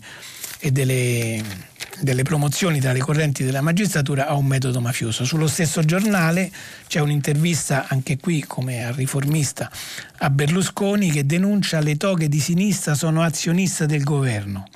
[0.59, 1.69] e delle
[2.01, 5.25] delle promozioni tra le correnti della magistratura a un metodo mafioso.
[5.25, 6.51] Sullo stesso giornale
[6.87, 9.69] c'è un'intervista, anche qui come al riformista,
[10.17, 14.67] a Berlusconi che denuncia le toghe di sinistra sono azioniste del governo.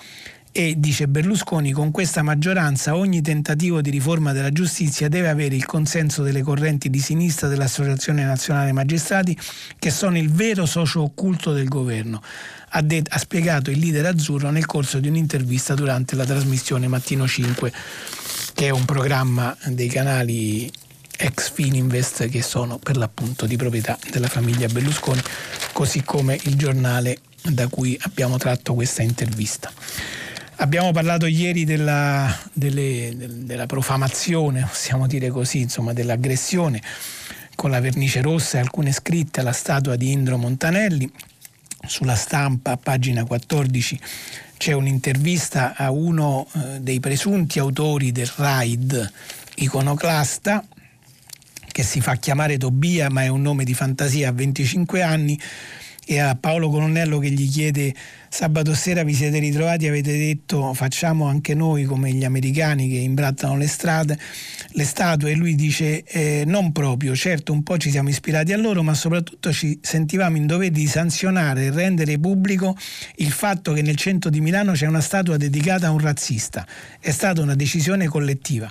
[0.57, 5.65] E dice Berlusconi, con questa maggioranza ogni tentativo di riforma della giustizia deve avere il
[5.65, 9.37] consenso delle correnti di sinistra dell'Associazione Nazionale Magistrati,
[9.77, 12.21] che sono il vero socio occulto del governo
[12.75, 17.25] ha, de- ha spiegato il leader azzurro nel corso di un'intervista durante la trasmissione Mattino
[17.25, 17.71] 5,
[18.53, 20.69] che è un programma dei canali
[21.17, 25.21] ex Fininvest che sono per l'appunto di proprietà della famiglia Berlusconi,
[25.71, 29.71] così come il giornale da cui abbiamo tratto questa intervista.
[30.57, 36.81] Abbiamo parlato ieri della, delle, della profamazione, possiamo dire così, insomma, dell'aggressione
[37.55, 41.09] con la vernice rossa e alcune scritte alla statua di Indro Montanelli
[41.87, 43.99] sulla stampa, pagina 14,
[44.57, 49.11] c'è un'intervista a uno eh, dei presunti autori del raid
[49.55, 50.65] iconoclasta,
[51.71, 55.39] che si fa chiamare Tobia, ma è un nome di fantasia a 25 anni,
[56.05, 57.93] e a Paolo Colonnello che gli chiede
[58.29, 63.57] sabato sera vi siete ritrovati avete detto facciamo anche noi come gli americani che imbrattano
[63.57, 64.17] le strade
[64.69, 68.57] le statue e lui dice eh, non proprio certo un po' ci siamo ispirati a
[68.57, 72.77] loro ma soprattutto ci sentivamo in dovere di sanzionare e rendere pubblico
[73.15, 76.67] il fatto che nel centro di Milano c'è una statua dedicata a un razzista
[76.99, 78.69] è stata una decisione collettiva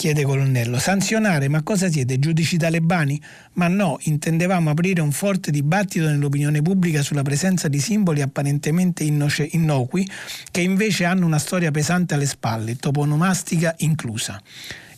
[0.00, 0.78] chiede Colonnello.
[0.78, 3.20] Sanzionare, ma cosa siete, giudici talebani?
[3.52, 9.46] Ma no, intendevamo aprire un forte dibattito nell'opinione pubblica sulla presenza di simboli apparentemente innoce,
[9.52, 10.08] innocui
[10.50, 14.40] che invece hanno una storia pesante alle spalle, toponomastica inclusa.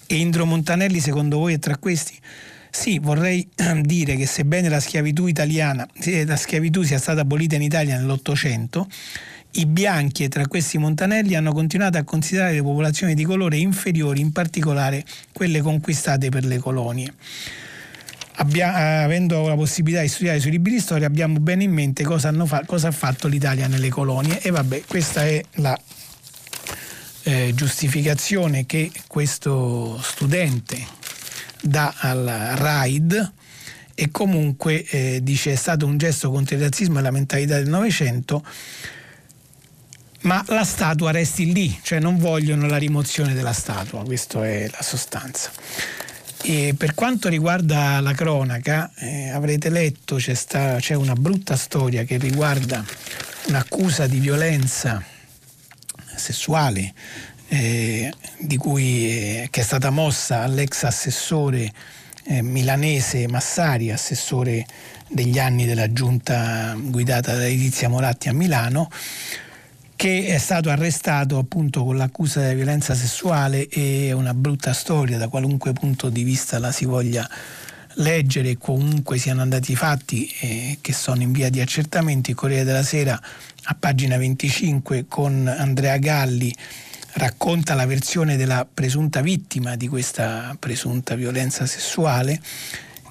[0.07, 2.17] E Indro Montanelli secondo voi è tra questi?
[2.71, 3.49] Sì, vorrei
[3.83, 5.85] dire che sebbene la schiavitù italiana,
[6.25, 8.87] la schiavitù sia stata abolita in Italia nell'Ottocento,
[9.53, 14.21] i bianchi e tra questi Montanelli hanno continuato a considerare le popolazioni di colore inferiori,
[14.21, 17.13] in particolare quelle conquistate per le colonie.
[18.37, 22.33] Abbia, avendo la possibilità di studiare sui libri di storia, abbiamo bene in mente cosa,
[22.47, 24.41] fa, cosa ha fatto l'Italia nelle colonie.
[24.41, 25.79] E vabbè, questa è la
[27.25, 30.79] eh, giustificazione che questo studente
[31.61, 32.25] dà al
[32.57, 33.33] RAID.
[33.95, 37.69] E comunque eh, dice è stato un gesto contro il razzismo e la mentalità del
[37.69, 38.43] Novecento
[40.23, 44.83] ma la statua resti lì, cioè non vogliono la rimozione della statua, questa è la
[44.83, 45.51] sostanza.
[46.45, 52.05] E per quanto riguarda la cronaca, eh, avrete letto c'è, sta, c'è, una brutta storia
[52.05, 52.85] che riguarda
[53.47, 55.03] un'accusa di violenza
[56.17, 56.93] sessuale
[57.49, 58.13] eh,
[58.57, 61.73] cui, eh, che è stata mossa all'ex assessore
[62.25, 64.67] eh, milanese Massari, assessore
[65.09, 68.89] degli anni della giunta guidata da Letizia Moratti a Milano
[70.03, 75.29] che è stato arrestato appunto con l'accusa di violenza sessuale e una brutta storia da
[75.29, 77.31] qualunque punto di vista la si voglia
[77.95, 82.31] leggere comunque siano andati i fatti eh, che sono in via di accertamento.
[82.31, 86.53] Il Corriere della Sera a pagina 25 con Andrea Galli
[87.13, 92.41] racconta la versione della presunta vittima di questa presunta violenza sessuale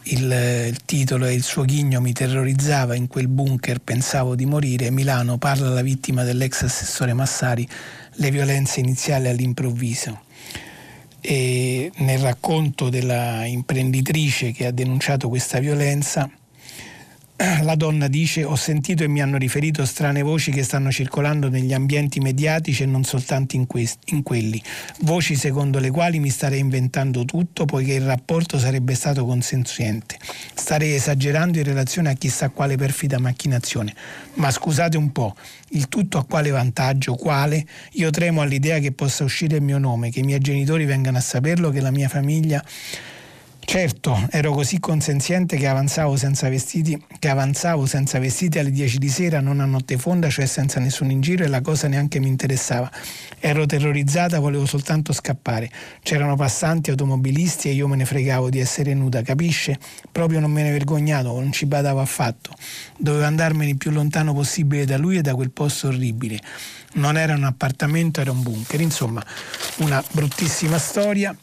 [0.04, 4.90] il, il, titolo e il suo ghigno mi terrorizzava, in quel bunker pensavo di morire,
[4.92, 7.68] Milano parla la vittima dell'ex assessore Massari,
[8.16, 10.22] le violenze iniziali all'improvviso.
[11.22, 16.30] E nel racconto della imprenditrice che ha denunciato questa violenza,
[17.64, 21.74] la donna dice ho sentito e mi hanno riferito strane voci che stanno circolando negli
[21.74, 24.62] ambienti mediatici e non soltanto in, questi, in, quelli,
[25.00, 30.18] voci secondo le quali mi starei inventando tutto poiché il rapporto sarebbe stato consensuente.
[30.54, 33.94] Starei esagerando in relazione a chissà quale perfida macchinazione.
[34.36, 35.36] Ma scusate un po',
[35.70, 37.16] il tutto a quale vantaggio?
[37.16, 37.66] Quale?
[37.94, 41.22] Io tremo all'idea che possa uscire il mio nome, che i miei genitori vengano a
[41.22, 42.64] saperlo, che la mia famiglia
[43.64, 49.08] Certo, ero così consenziente che avanzavo senza vestiti, che avanzavo senza vestiti alle 10 di
[49.08, 52.28] sera, non a notte fonda, cioè senza nessun in giro e la cosa neanche mi
[52.28, 52.92] interessava.
[53.40, 55.72] Ero terrorizzata, volevo soltanto scappare.
[56.04, 59.80] C'erano passanti, automobilisti e io me ne fregavo di essere nuda, capisce?
[60.12, 62.54] Proprio non me ne vergognavo, non ci badavo affatto.
[62.98, 66.40] Dovevo andarmene il più lontano possibile da lui e da quel posto orribile.
[66.96, 68.82] Non era un appartamento, era un bunker.
[68.82, 69.24] Insomma,
[69.78, 71.34] una bruttissima storia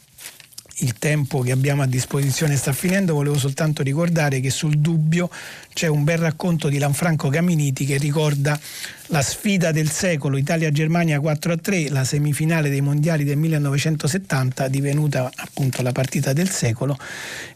[0.79, 5.29] il tempo che abbiamo a disposizione sta finendo, volevo soltanto ricordare che sul dubbio
[5.73, 8.59] c'è un bel racconto di Lanfranco Caminiti che ricorda
[9.07, 15.91] la sfida del secolo Italia-Germania 4-3, la semifinale dei mondiali del 1970, divenuta appunto la
[15.91, 16.97] partita del secolo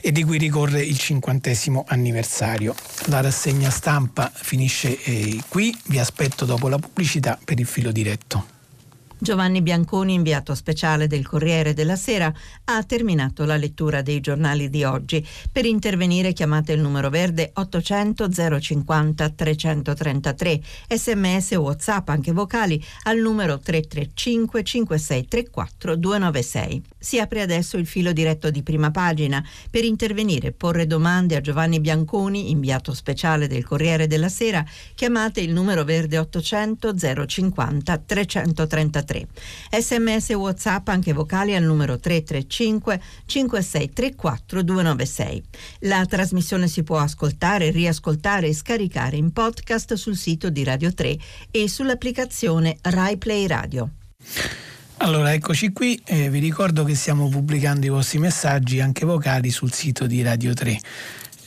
[0.02, 2.76] e di cui ricorre il cinquantesimo anniversario.
[3.06, 8.53] La rassegna stampa finisce eh, qui, vi aspetto dopo la pubblicità per il filo diretto.
[9.24, 12.32] Giovanni Bianconi, inviato speciale del Corriere della Sera,
[12.66, 15.26] ha terminato la lettura dei giornali di oggi.
[15.50, 23.20] Per intervenire chiamate il numero verde 800 050 333, sms o whatsapp anche vocali al
[23.20, 26.84] numero 335 5634 296.
[27.00, 29.42] Si apre adesso il filo diretto di prima pagina.
[29.70, 34.66] Per intervenire e porre domande a Giovanni Bianconi, inviato speciale del Corriere della Sera,
[34.96, 36.94] chiamate il numero verde 800
[37.26, 39.13] 050 333.
[39.14, 39.28] 3.
[39.80, 45.44] Sms e WhatsApp anche vocali al numero 335 5634 296.
[45.82, 51.18] La trasmissione si può ascoltare, riascoltare e scaricare in podcast sul sito di Radio 3
[51.52, 53.90] e sull'applicazione Rai Play Radio.
[54.98, 59.72] Allora, eccoci qui, eh, vi ricordo che stiamo pubblicando i vostri messaggi anche vocali sul
[59.72, 60.80] sito di Radio 3.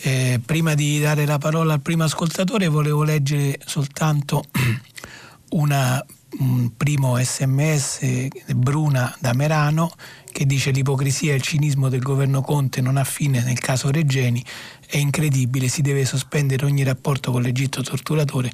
[0.02, 4.44] Eh, prima di dare la parola al primo ascoltatore volevo leggere soltanto
[5.50, 6.04] una
[6.38, 9.92] un primo sms Bruna da Merano
[10.36, 14.44] che dice l'ipocrisia e il cinismo del governo Conte non ha fine nel caso Regeni,
[14.86, 18.52] è incredibile, si deve sospendere ogni rapporto con l'Egitto torturatore.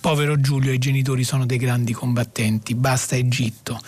[0.00, 3.80] Povero Giulio, i genitori sono dei grandi combattenti, basta Egitto.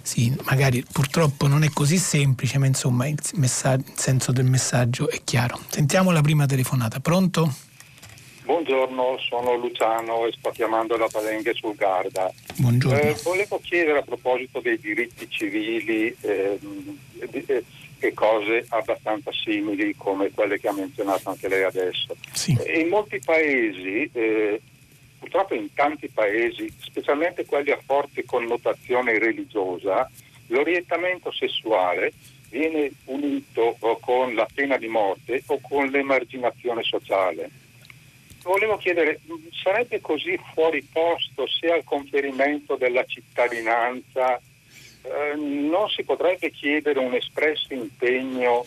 [0.00, 5.10] Sì, magari purtroppo non è così semplice, ma insomma il, messaggio, il senso del messaggio
[5.10, 5.58] è chiaro.
[5.68, 7.00] Sentiamo la prima telefonata.
[7.00, 7.52] Pronto?
[8.46, 12.32] Buongiorno, sono Luciano e sto chiamando da Palenghe sul Garda.
[12.54, 12.96] Buongiorno.
[12.96, 16.56] Eh, volevo chiedere a proposito dei diritti civili eh,
[17.18, 17.64] eh,
[17.98, 22.14] e cose abbastanza simili come quelle che ha menzionato anche lei adesso.
[22.32, 22.56] Sì.
[22.64, 24.60] Eh, in molti paesi, eh,
[25.18, 30.08] purtroppo in tanti paesi, specialmente quelli a forte connotazione religiosa,
[30.46, 32.12] l'orientamento sessuale
[32.48, 37.64] viene unito con la pena di morte o con l'emarginazione sociale
[38.46, 39.20] volevo chiedere,
[39.62, 47.14] sarebbe così fuori posto se al conferimento della cittadinanza eh, non si potrebbe chiedere un
[47.14, 48.64] espresso impegno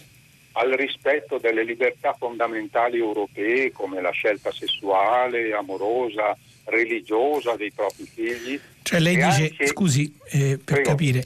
[0.54, 8.60] al rispetto delle libertà fondamentali europee come la scelta sessuale, amorosa, religiosa dei propri figli?
[8.82, 9.68] Cioè lei dice, anche...
[9.68, 10.90] scusi, eh, per Prego.
[10.90, 11.24] capire,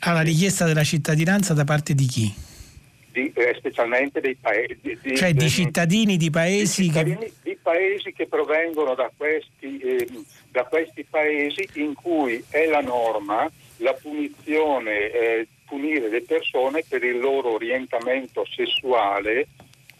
[0.00, 2.34] alla richiesta della cittadinanza da parte di chi?
[3.12, 4.78] Di, eh, specialmente dei paesi.
[4.80, 7.32] Di, cioè di, di cittadini di paesi, cittadini che...
[7.42, 10.08] di paesi che provengono da questi, eh,
[10.50, 13.50] da questi, paesi in cui è la norma
[13.80, 19.46] la punizione, eh, punire le persone per il loro orientamento sessuale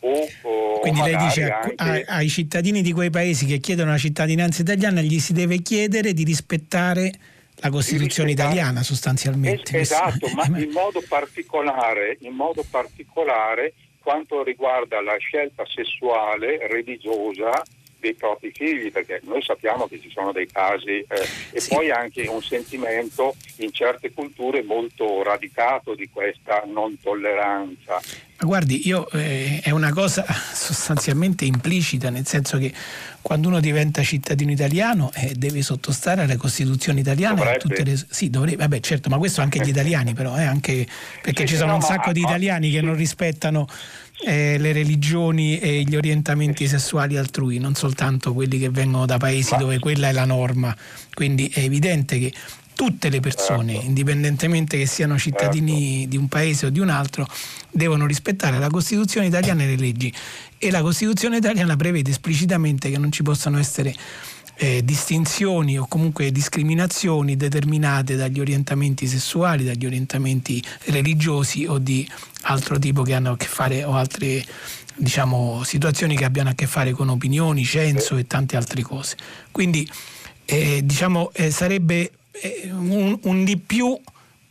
[0.01, 2.05] o, o Quindi lei dice anche...
[2.07, 6.25] ai cittadini di quei paesi che chiedono la cittadinanza italiana gli si deve chiedere di
[6.25, 7.13] rispettare
[7.61, 9.79] la Costituzione italiana sostanzialmente.
[9.79, 17.63] esatto, ma in modo particolare, in modo particolare quanto riguarda la scelta sessuale religiosa
[18.01, 21.07] dei propri figli, perché noi sappiamo che ci sono dei casi eh,
[21.53, 21.75] e sì.
[21.75, 28.01] poi anche un sentimento in certe culture molto radicato di questa non tolleranza.
[28.41, 32.73] Ma guardi, io, eh, è una cosa sostanzialmente implicita, nel senso che
[33.21, 37.53] quando uno diventa cittadino italiano eh, deve sottostare alla Costituzione italiana.
[37.63, 40.87] Le, sì, dovrebbe, vabbè, certo, ma questo anche gli italiani, però, eh, anche
[41.21, 43.69] perché sì, ci sono no, un sacco di italiani che non rispettano
[44.25, 49.57] eh, le religioni e gli orientamenti sessuali altrui, non soltanto quelli che vengono da paesi
[49.57, 50.75] dove quella è la norma.
[51.15, 52.33] Quindi è evidente che
[52.75, 53.87] tutte le persone, certo.
[53.87, 56.09] indipendentemente che siano cittadini certo.
[56.09, 57.27] di un paese o di un altro,
[57.71, 60.13] devono rispettare la Costituzione italiana e le leggi.
[60.57, 63.95] E la Costituzione italiana prevede esplicitamente che non ci possano essere
[64.63, 72.07] eh, distinzioni o comunque discriminazioni determinate dagli orientamenti sessuali, dagli orientamenti religiosi o di
[72.43, 74.45] altro tipo che hanno a che fare o altre
[74.97, 79.17] diciamo, situazioni che abbiano a che fare con opinioni, censo e tante altre cose.
[79.51, 79.91] Quindi
[80.45, 83.99] eh, diciamo, eh, sarebbe eh, un, un di più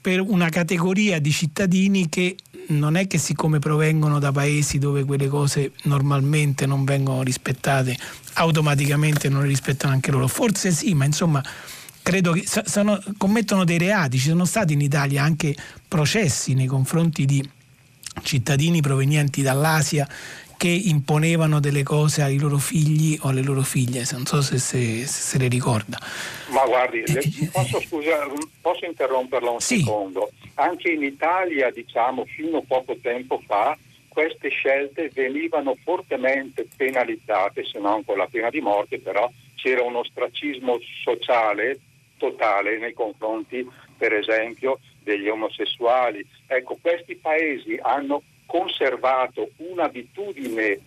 [0.10, 2.36] per una categoria di cittadini che
[2.70, 7.96] non è che siccome provengono da paesi dove quelle cose normalmente non vengono rispettate,
[8.34, 10.28] automaticamente non le rispettano anche loro.
[10.28, 11.44] Forse sì, ma insomma
[12.02, 14.18] credo che sono, commettono dei reati.
[14.18, 15.56] Ci sono stati in Italia anche
[15.88, 17.48] processi nei confronti di
[18.24, 20.08] cittadini provenienti dall'Asia
[20.60, 25.06] che imponevano delle cose ai loro figli o alle loro figlie, non so se, se,
[25.06, 25.98] se, se le ricorda.
[26.50, 27.86] Ma guardi, eh, eh posso, eh.
[27.86, 28.28] scusa,
[28.60, 29.78] posso interromperla un sì.
[29.78, 30.30] secondo?
[30.56, 33.78] Anche in Italia, diciamo, fino a poco tempo fa,
[34.10, 39.96] queste scelte venivano fortemente penalizzate, se non con la pena di morte, però c'era un
[39.96, 41.80] ostracismo sociale
[42.18, 43.66] totale nei confronti,
[43.98, 46.22] per esempio, degli omosessuali.
[46.48, 50.80] Ecco, questi paesi hanno conservato un'abitudine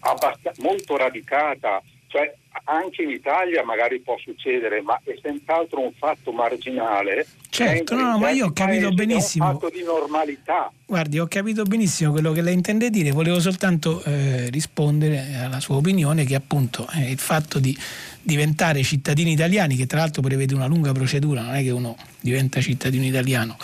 [0.00, 2.32] abbast- molto radicata, cioè
[2.64, 7.26] anche in Italia magari può succedere, ma è senz'altro un fatto marginale.
[7.48, 9.44] Certo, no, no ma io ho capito benissimo.
[9.44, 10.70] È un fatto di normalità.
[10.86, 15.76] Guardi, ho capito benissimo quello che lei intende dire, volevo soltanto eh, rispondere alla sua
[15.76, 17.76] opinione che appunto eh, il fatto di
[18.20, 22.60] diventare cittadini italiani, che tra l'altro prevede una lunga procedura, non è che uno diventa
[22.60, 23.56] cittadino italiano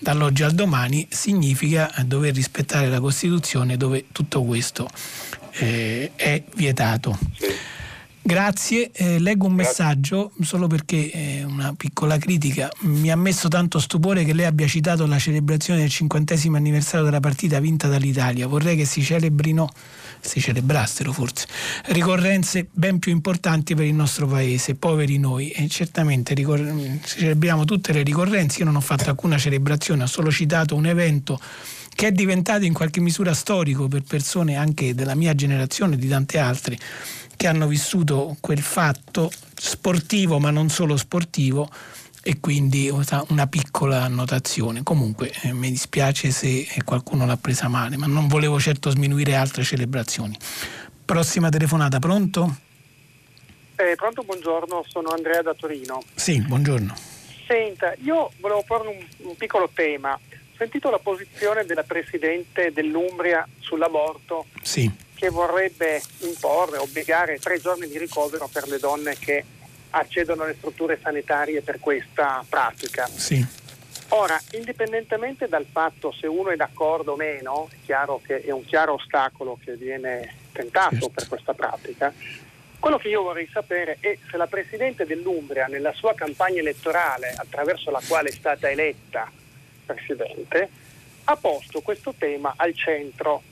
[0.00, 4.88] dall'oggi al domani, significa dover rispettare la Costituzione dove tutto questo
[5.52, 7.16] eh, è vietato.
[7.38, 7.46] Sì.
[8.22, 12.70] Grazie, eh, leggo un messaggio solo perché eh, una piccola critica.
[12.82, 17.18] Mi ha messo tanto stupore che lei abbia citato la celebrazione del cinquantesimo anniversario della
[17.18, 18.46] partita vinta dall'Italia.
[18.46, 19.68] Vorrei che si celebrino
[20.20, 21.46] si celebrassero forse,
[21.86, 25.50] ricorrenze ben più importanti per il nostro paese, poveri noi.
[25.50, 30.30] E certamente ricor- celebriamo tutte le ricorrenze, io non ho fatto alcuna celebrazione, ho solo
[30.30, 31.40] citato un evento
[31.94, 36.08] che è diventato in qualche misura storico per persone anche della mia generazione e di
[36.08, 36.78] tante altre
[37.36, 41.70] che hanno vissuto quel fatto sportivo, ma non solo sportivo,
[42.22, 44.82] e quindi una piccola annotazione.
[44.82, 49.62] Comunque eh, mi dispiace se qualcuno l'ha presa male, ma non volevo certo sminuire altre
[49.62, 50.36] celebrazioni.
[51.04, 52.56] Prossima telefonata, pronto?
[53.76, 56.02] Eh, pronto, buongiorno, sono Andrea da Torino.
[56.14, 56.94] Sì, buongiorno.
[57.46, 60.12] Senta, io volevo porre un, un piccolo tema.
[60.12, 64.90] Ho sentito la posizione della Presidente dell'Umbria sull'aborto sì.
[65.14, 69.42] che vorrebbe imporre, obbligare tre giorni di ricovero per le donne che
[69.90, 73.06] accedono alle strutture sanitarie per questa pratica.
[73.06, 73.44] Sì.
[74.12, 78.64] Ora, indipendentemente dal fatto se uno è d'accordo o meno, è chiaro che è un
[78.64, 81.10] chiaro ostacolo che viene tentato certo.
[81.10, 82.12] per questa pratica,
[82.80, 87.90] quello che io vorrei sapere è se la Presidente dell'Umbria nella sua campagna elettorale, attraverso
[87.90, 89.30] la quale è stata eletta
[89.86, 90.68] Presidente,
[91.24, 93.42] ha posto questo tema al centro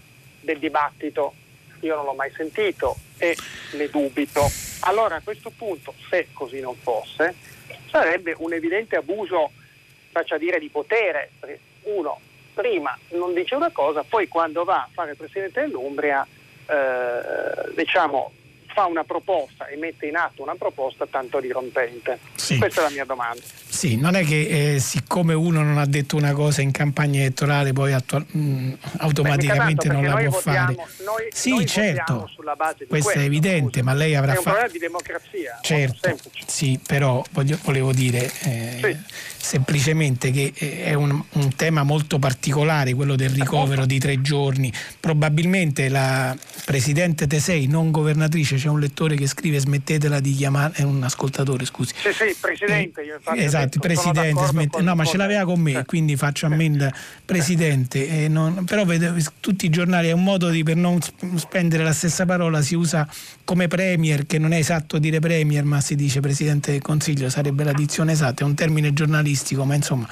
[0.41, 1.35] del dibattito.
[1.81, 3.37] Io non l'ho mai sentito e
[3.75, 4.68] ne dubito.
[4.81, 7.35] Allora a questo punto, se così non fosse,
[7.91, 9.51] sarebbe un evidente abuso,
[10.11, 11.31] faccia dire, di potere.
[11.83, 12.21] Uno
[12.55, 16.27] prima non dice una cosa, poi quando va a fare Presidente dell'Umbria,
[16.67, 18.33] eh, diciamo,
[18.73, 22.19] fa una proposta e mette in atto una proposta tanto dirompente.
[22.35, 22.59] Sì.
[22.59, 23.41] Questa è la mia domanda.
[23.69, 27.73] Sì, non è che eh, siccome uno non ha detto una cosa in campagna elettorale
[27.73, 30.89] poi attual- mh, mm, automaticamente Beh, non la può votiamo, fare.
[31.05, 34.49] Noi, sì, noi certo, questo, questo, è evidente, ma lei avrà fatto...
[34.49, 35.59] È un problema di democrazia.
[35.61, 39.38] Certo, sì, però voglio, volevo dire eh, sì.
[39.49, 44.71] Semplicemente che eh, è un, un, tema molto particolare quello del ricovero di tre giorni.
[45.01, 46.37] Probabilmente la
[46.67, 51.65] Presidente Tesei, non governatrice, c'è un lettore che scrive smettetela di chiamare, è un ascoltatore
[51.65, 51.95] scusi.
[51.97, 53.01] Sì, sì, Presidente.
[53.01, 56.93] Io esatto, Presidente, smette, no ma ce l'aveva con me, quindi faccio ammenda
[57.25, 58.25] Presidente.
[58.25, 60.99] Eh, non, però vedo, tutti i giornali è un modo di, per non
[61.37, 63.09] spendere la stessa parola, si usa
[63.45, 67.65] come Premier, che non è esatto dire Premier, ma si dice Presidente del Consiglio, sarebbe
[67.65, 70.09] la dizione esatta, è un termine giornalistico, ma insomma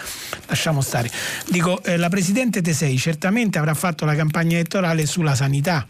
[0.47, 1.11] lasciamo stare.
[1.49, 5.87] Dico, eh, la Presidente Tesei certamente avrà fatto la campagna elettorale sulla sanità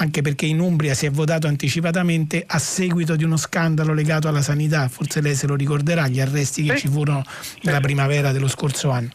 [0.00, 4.42] anche perché in Umbria si è votato anticipatamente a seguito di uno scandalo legato alla
[4.42, 7.24] sanità, forse lei se lo ricorderà, gli arresti che ci furono
[7.62, 9.10] nella primavera dello scorso anno.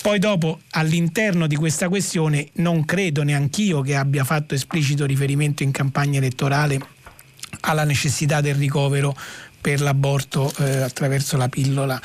[0.00, 5.72] Poi dopo all'interno di questa questione non credo neanch'io che abbia fatto esplicito riferimento in
[5.72, 6.80] campagna elettorale
[7.60, 9.14] alla necessità del ricovero
[9.60, 12.00] per l'aborto eh, attraverso la pillola.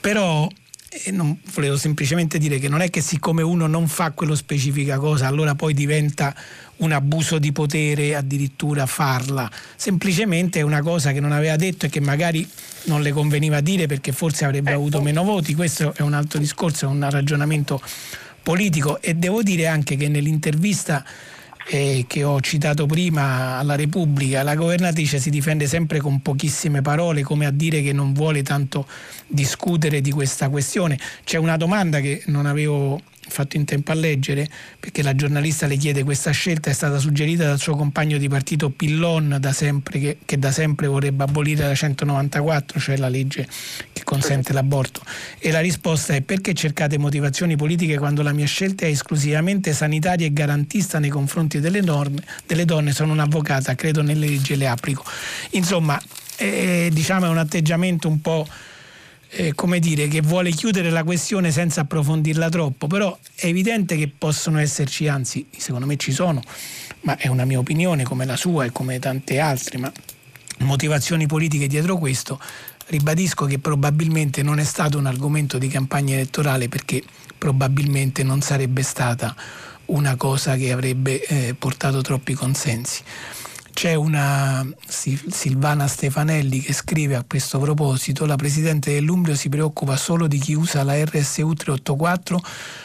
[0.00, 0.48] Però
[0.90, 4.98] eh, non, volevo semplicemente dire che non è che siccome uno non fa quello specifica
[4.98, 6.34] cosa allora poi diventa
[6.76, 11.88] un abuso di potere addirittura farla, semplicemente è una cosa che non aveva detto e
[11.88, 12.48] che magari
[12.84, 14.78] non le conveniva dire perché forse avrebbe ecco.
[14.78, 17.82] avuto meno voti, questo è un altro discorso, è un ragionamento
[18.42, 19.00] politico.
[19.02, 21.04] E devo dire anche che nell'intervista
[21.70, 27.22] eh, che ho citato prima alla Repubblica, la governatrice si difende sempre con pochissime parole,
[27.22, 28.86] come a dire che non vuole tanto
[29.26, 30.98] discutere di questa questione.
[31.24, 34.48] C'è una domanda che non avevo fatto in tempo a leggere,
[34.78, 38.70] perché la giornalista le chiede questa scelta è stata suggerita dal suo compagno di partito
[38.70, 43.46] Pillon da sempre, che, che, da sempre vorrebbe abolire la 194, cioè la legge
[43.92, 45.02] che consente l'aborto.
[45.38, 50.26] E la risposta è perché cercate motivazioni politiche quando la mia scelta è esclusivamente sanitaria
[50.26, 54.66] e garantista nei confronti delle norme, delle donne, sono un'avvocata, credo nelle leggi e le
[54.66, 55.04] applico.
[55.50, 56.00] Insomma,
[56.36, 58.46] eh, diciamo è un atteggiamento un po'
[59.30, 64.08] eh, come dire, che vuole chiudere la questione senza approfondirla troppo, però è evidente che
[64.08, 66.42] possono esserci, anzi secondo me ci sono,
[67.02, 69.92] ma è una mia opinione come la sua e come tante altre, ma
[70.58, 72.40] motivazioni politiche dietro questo.
[72.86, 77.02] Ribadisco che probabilmente non è stato un argomento di campagna elettorale perché
[77.36, 79.36] probabilmente non sarebbe stata
[79.86, 83.02] una cosa che avrebbe eh, portato troppi consensi.
[83.78, 90.26] C'è una Silvana Stefanelli che scrive a questo proposito, la Presidente dell'Umbrio si preoccupa solo
[90.26, 92.42] di chi usa la RSU 384,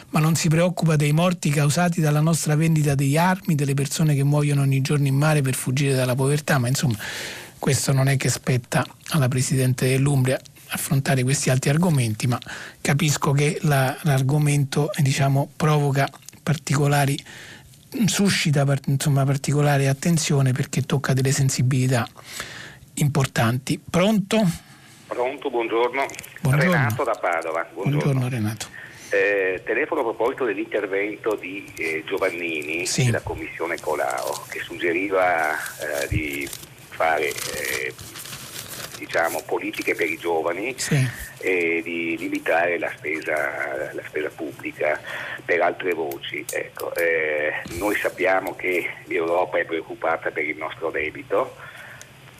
[0.09, 4.23] ma non si preoccupa dei morti causati dalla nostra vendita degli armi, delle persone che
[4.23, 6.97] muoiono ogni giorno in mare per fuggire dalla povertà, ma insomma
[7.57, 12.37] questo non è che spetta alla Presidente dell'Umbria affrontare questi altri argomenti, ma
[12.81, 16.07] capisco che la, l'argomento diciamo, provoca
[16.43, 17.17] particolari
[18.05, 22.07] suscita insomma, particolare attenzione perché tocca delle sensibilità
[22.95, 23.79] importanti.
[23.89, 24.45] Pronto?
[25.07, 26.05] Pronto, buongiorno.
[26.41, 26.71] buongiorno.
[26.71, 27.67] Renato da Padova.
[27.73, 28.67] Buongiorno, buongiorno Renato.
[29.09, 33.05] Eh, telefono a proposito dell'intervento di eh, Giovannini sì.
[33.05, 36.49] della Commissione Colao che suggeriva eh, di
[36.89, 37.93] fare eh,
[38.97, 41.07] diciamo, politiche per i giovani sì.
[41.39, 44.99] e di limitare la spesa, la spesa pubblica
[45.43, 46.45] per altre voci.
[46.49, 51.71] Ecco, eh, noi sappiamo che l'Europa è preoccupata per il nostro debito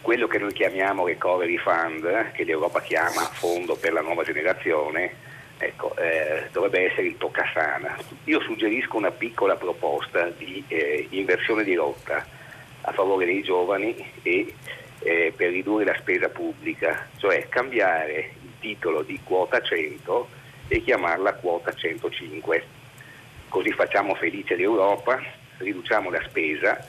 [0.03, 5.15] quello che noi chiamiamo Recovery Fund, che l'Europa chiama Fondo per la nuova generazione,
[5.57, 7.97] ecco, eh, dovrebbe essere il toccasana.
[8.25, 12.25] Io suggerisco una piccola proposta di eh, inversione di rotta
[12.81, 14.53] a favore dei giovani e
[15.03, 20.27] eh, per ridurre la spesa pubblica, cioè cambiare il titolo di quota 100
[20.67, 22.63] e chiamarla quota 105.
[23.49, 25.21] Così facciamo felice l'Europa,
[25.57, 26.85] riduciamo la spesa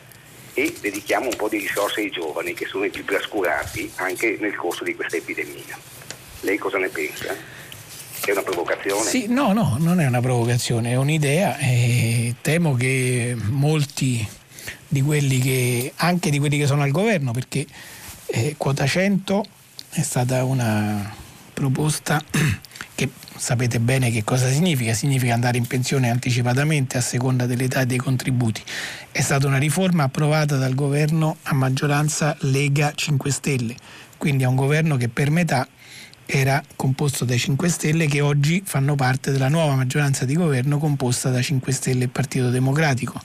[0.54, 4.54] e dedichiamo un po' di risorse ai giovani che sono i più trascurati anche nel
[4.54, 5.76] corso di questa epidemia.
[6.40, 7.34] Lei cosa ne pensa?
[8.24, 9.02] È una provocazione?
[9.02, 14.26] Sì, no, no, non è una provocazione, è un'idea e temo che molti
[14.88, 17.66] di quelli che, anche di quelli che sono al governo, perché
[18.26, 19.44] eh, quota 100
[19.90, 21.12] è stata una
[21.52, 22.20] proposta
[22.94, 27.86] che sapete bene che cosa significa, significa andare in pensione anticipatamente a seconda dell'età e
[27.86, 28.62] dei contributi.
[29.10, 33.76] È stata una riforma approvata dal governo a maggioranza Lega 5 Stelle,
[34.18, 35.66] quindi è un governo che per metà
[36.26, 41.30] era composto dai 5 Stelle che oggi fanno parte della nuova maggioranza di governo composta
[41.30, 43.20] da 5 Stelle e Partito Democratico.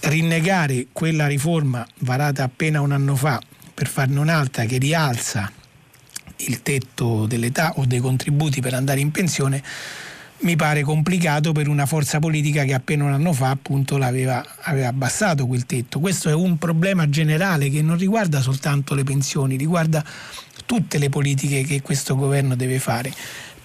[0.00, 3.40] Rinnegare quella riforma varata appena un anno fa
[3.80, 5.50] per farne un'altra che rialza
[6.36, 9.62] il tetto dell'età o dei contributi per andare in pensione
[10.40, 14.88] mi pare complicato per una forza politica che appena un anno fa appunto l'aveva aveva
[14.88, 15.98] abbassato quel tetto.
[15.98, 20.04] Questo è un problema generale che non riguarda soltanto le pensioni, riguarda
[20.66, 23.10] tutte le politiche che questo governo deve fare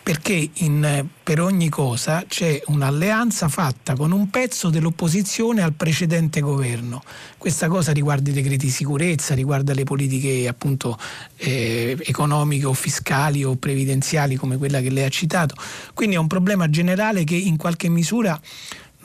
[0.05, 7.01] perché in, per ogni cosa c'è un'alleanza fatta con un pezzo dell'opposizione al precedente governo.
[7.39, 10.95] Questa cosa riguarda i decreti di sicurezza, riguarda le politiche appunto
[11.37, 15.55] eh, economiche o fiscali o previdenziali come quella che lei ha citato.
[15.95, 18.39] Quindi è un problema generale che in qualche misura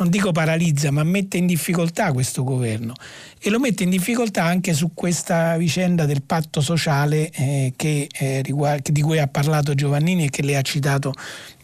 [0.01, 2.95] non dico paralizza, ma mette in difficoltà questo governo
[3.39, 8.41] e lo mette in difficoltà anche su questa vicenda del patto sociale eh, che, eh,
[8.41, 11.13] riguarda, di cui ha parlato Giovannini e che lei ha citato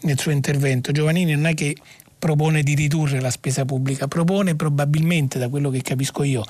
[0.01, 0.91] nel suo intervento.
[0.91, 1.75] Giovannini non è che
[2.19, 6.43] propone di ridurre la spesa pubblica, propone probabilmente, da quello che capisco io,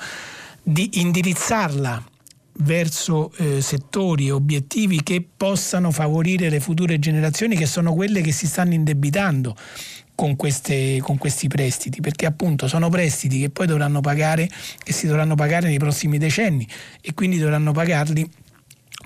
[0.62, 2.04] di indirizzarla
[2.60, 8.32] verso eh, settori e obiettivi che possano favorire le future generazioni che sono quelle che
[8.32, 9.56] si stanno indebitando
[10.18, 14.50] con, queste, con, questi prestiti, perché appunto sono prestiti che poi dovranno pagare
[14.84, 16.66] e si dovranno pagare nei prossimi decenni
[17.00, 18.28] e quindi dovranno pagarli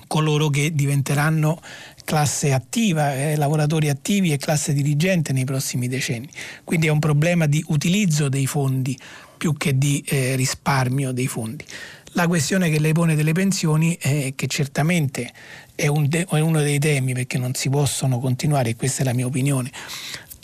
[0.06, 1.60] coloro che diventeranno
[2.06, 6.30] classe attiva, eh, lavoratori attivi e classe dirigente nei prossimi decenni.
[6.64, 8.98] Quindi è un problema di utilizzo dei fondi
[9.36, 11.66] più che di eh, risparmio dei fondi.
[12.14, 15.30] La questione che lei pone delle pensioni è che certamente
[15.74, 19.04] è, un de- è uno dei temi perché non si possono continuare, e questa è
[19.04, 19.70] la mia opinione,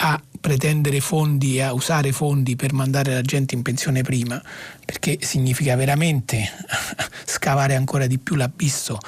[0.01, 4.41] a pretendere fondi, a usare fondi per mandare la gente in pensione prima,
[4.85, 6.49] perché significa veramente
[7.25, 8.99] scavare ancora di più l'abisso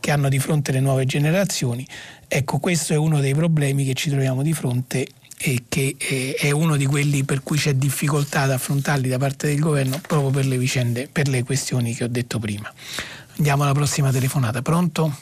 [0.00, 1.86] che hanno di fronte le nuove generazioni.
[2.26, 5.06] Ecco, questo è uno dei problemi che ci troviamo di fronte
[5.40, 5.96] e che
[6.36, 10.30] è uno di quelli per cui c'è difficoltà ad affrontarli da parte del governo proprio
[10.30, 12.72] per le vicende, per le questioni che ho detto prima.
[13.36, 14.62] Andiamo alla prossima telefonata.
[14.62, 15.16] Pronto?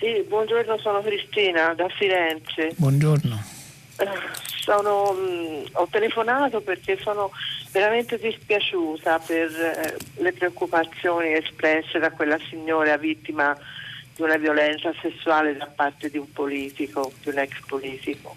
[0.00, 2.74] Sì, buongiorno, sono Cristina da Firenze.
[2.74, 3.58] Buongiorno
[4.60, 7.30] sono, mh, ho telefonato perché sono
[7.72, 13.56] veramente dispiaciuta per eh, le preoccupazioni espresse da quella signora vittima
[14.14, 18.36] di una violenza sessuale da parte di un politico, di un ex politico.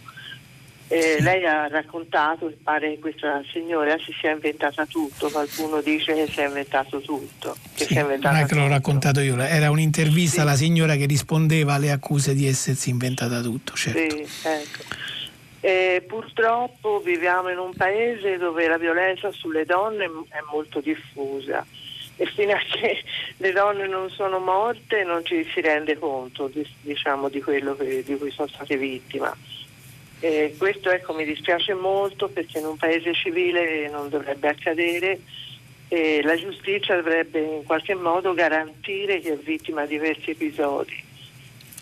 [0.87, 6.27] Eh, lei ha raccontato, pare che questa signora si sia inventata tutto, qualcuno dice che
[6.27, 7.55] si è inventato tutto.
[7.73, 10.41] Che sì, non è che l'ho raccontato io, era un'intervista sì.
[10.41, 13.73] alla signora che rispondeva alle accuse di essersi inventata tutto.
[13.73, 13.99] Certo.
[13.99, 15.11] Sì, ecco.
[15.65, 21.65] Eh, purtroppo viviamo in un paese dove la violenza sulle donne è molto diffusa
[22.17, 23.01] e fino a che
[23.37, 26.51] le donne non sono morte non ci si rende conto
[26.81, 29.31] diciamo, di quello che, di cui sono state vittime.
[30.19, 35.21] Eh, questo ecco, mi dispiace molto perché in un paese civile non dovrebbe accadere
[35.87, 41.11] e la giustizia dovrebbe in qualche modo garantire chi è vittima di questi episodi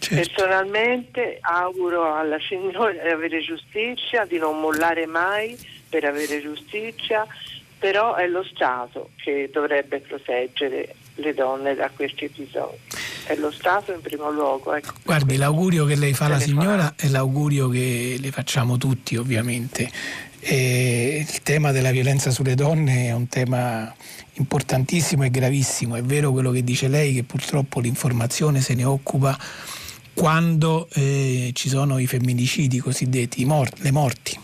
[0.02, 0.16] Certo.
[0.16, 5.56] Personalmente auguro alla signora di avere giustizia, di non mollare mai
[5.88, 7.28] per avere giustizia,
[7.78, 12.78] però è lo Stato che dovrebbe proteggere le donne da questi episodi.
[13.26, 14.74] È lo Stato in primo luogo.
[14.74, 14.93] Ecco.
[15.04, 19.88] Guardi, l'augurio che lei fa alla signora è l'augurio che le facciamo tutti, ovviamente.
[20.39, 23.93] E il tema della violenza sulle donne è un tema
[24.34, 25.95] importantissimo e gravissimo.
[25.95, 29.38] È vero quello che dice lei, che purtroppo l'informazione se ne occupa
[30.14, 34.38] quando eh, ci sono i femminicidi cosiddetti, mor- le morti.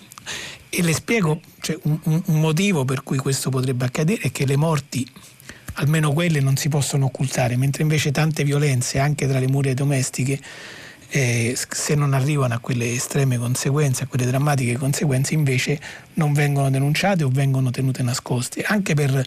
[0.70, 4.57] E le spiego cioè, un, un, motivo per cui questo potrebbe accadere è che le
[4.57, 5.09] morti
[5.74, 10.39] almeno quelle non si possono occultare, mentre invece tante violenze anche tra le mura domestiche
[11.09, 15.80] eh, se non arrivano a quelle estreme conseguenze, a quelle drammatiche conseguenze, invece
[16.15, 19.26] non vengono denunciate o vengono tenute nascoste, anche per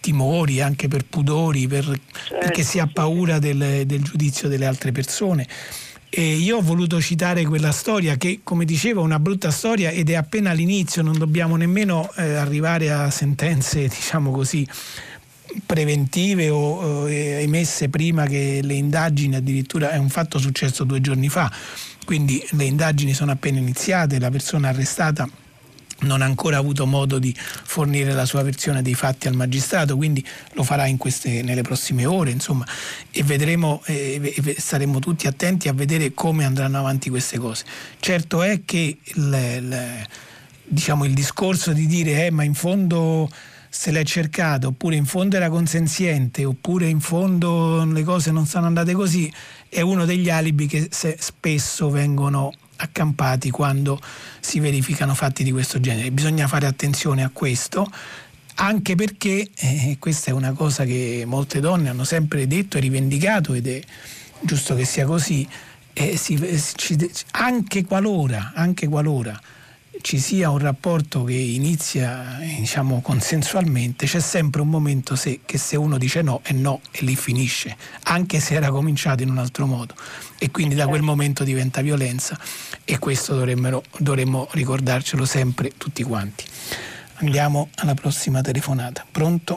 [0.00, 2.38] timori, anche per pudori, per, certo.
[2.38, 5.46] perché si ha paura del, del giudizio delle altre persone.
[6.10, 10.08] E io ho voluto citare quella storia che, come dicevo, è una brutta storia ed
[10.08, 14.66] è appena all'inizio, non dobbiamo nemmeno eh, arrivare a sentenze, diciamo così,
[15.66, 21.28] preventive o eh, emesse prima che le indagini, addirittura è un fatto successo due giorni
[21.28, 21.52] fa,
[22.04, 25.28] quindi le indagini sono appena iniziate, la persona arrestata
[26.00, 30.24] non ha ancora avuto modo di fornire la sua versione dei fatti al magistrato, quindi
[30.52, 32.66] lo farà queste, nelle prossime ore, insomma,
[33.10, 37.64] e vedremo eh, staremo tutti attenti a vedere come andranno avanti queste cose.
[37.98, 40.06] Certo è che il, il,
[40.64, 43.28] diciamo, il discorso di dire eh, ma in fondo
[43.70, 48.66] se l'è cercato, oppure in fondo era consenziente, oppure in fondo le cose non sono
[48.66, 49.30] andate così,
[49.68, 54.00] è uno degli alibi che spesso vengono accampati quando
[54.40, 56.10] si verificano fatti di questo genere.
[56.10, 57.90] Bisogna fare attenzione a questo,
[58.56, 63.54] anche perché eh, questa è una cosa che molte donne hanno sempre detto e rivendicato
[63.54, 63.80] ed è
[64.40, 65.46] giusto che sia così,
[65.92, 66.38] eh, si,
[66.76, 69.38] ci, anche qualora, anche qualora
[70.00, 75.76] ci sia un rapporto che inizia diciamo, consensualmente, c'è sempre un momento se, che se
[75.76, 79.66] uno dice no è no e lì finisce, anche se era cominciato in un altro
[79.66, 79.94] modo
[80.38, 82.38] e quindi da quel momento diventa violenza
[82.84, 86.44] e questo dovremmo, dovremmo ricordarcelo sempre tutti quanti.
[87.20, 89.04] Andiamo alla prossima telefonata.
[89.10, 89.56] Pronto?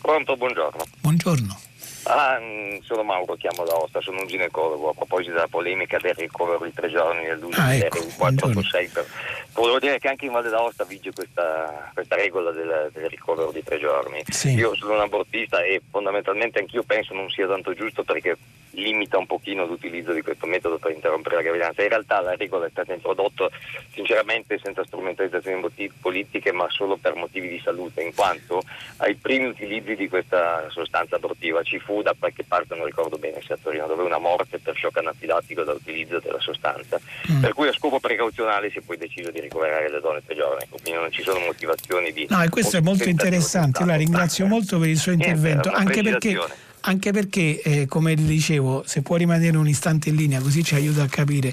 [0.00, 0.84] Pronto, buongiorno.
[1.00, 1.67] Buongiorno.
[2.08, 4.88] Ah, mm, sono Mauro, chiamo da Osta, sono un ginecologo.
[4.88, 9.06] A proposito della polemica del ricovero di tre giorni nell'uso ah, ecco, 486 per...
[9.52, 13.62] Volevo dire che anche in Valle d'Aosta vige questa, questa regola del, del, ricovero di
[13.62, 14.22] tre giorni.
[14.26, 14.54] Sì.
[14.54, 18.36] Io sono un abortista e fondamentalmente anch'io penso non sia tanto giusto perché
[18.80, 21.82] limita un pochino l'utilizzo di questo metodo per interrompere la gravidanza.
[21.82, 23.48] In realtà la regola è stata introdotta
[23.92, 25.60] sinceramente senza strumentalizzazioni
[26.00, 28.62] politiche ma solo per motivi di salute, in quanto
[28.98, 33.40] ai primi utilizzi di questa sostanza abortiva ci fu da qualche parte, non ricordo bene
[33.42, 37.00] se a Torino, dove una morte per shock anafilattico dall'utilizzo della sostanza,
[37.30, 37.40] mm.
[37.40, 40.66] per cui a scopo precauzionale si è poi deciso di ricoverare le donne tre giorni,
[40.68, 42.26] quindi non ci sono motivazioni di...
[42.28, 46.02] No, e questo è molto interessante, la ringrazio molto per il suo intervento, Niente, anche
[46.02, 50.74] perché anche perché, eh, come dicevo, se può rimanere un istante in linea così ci
[50.74, 51.52] aiuta a capire.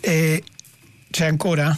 [0.00, 0.42] Eh,
[1.10, 1.76] c'è ancora?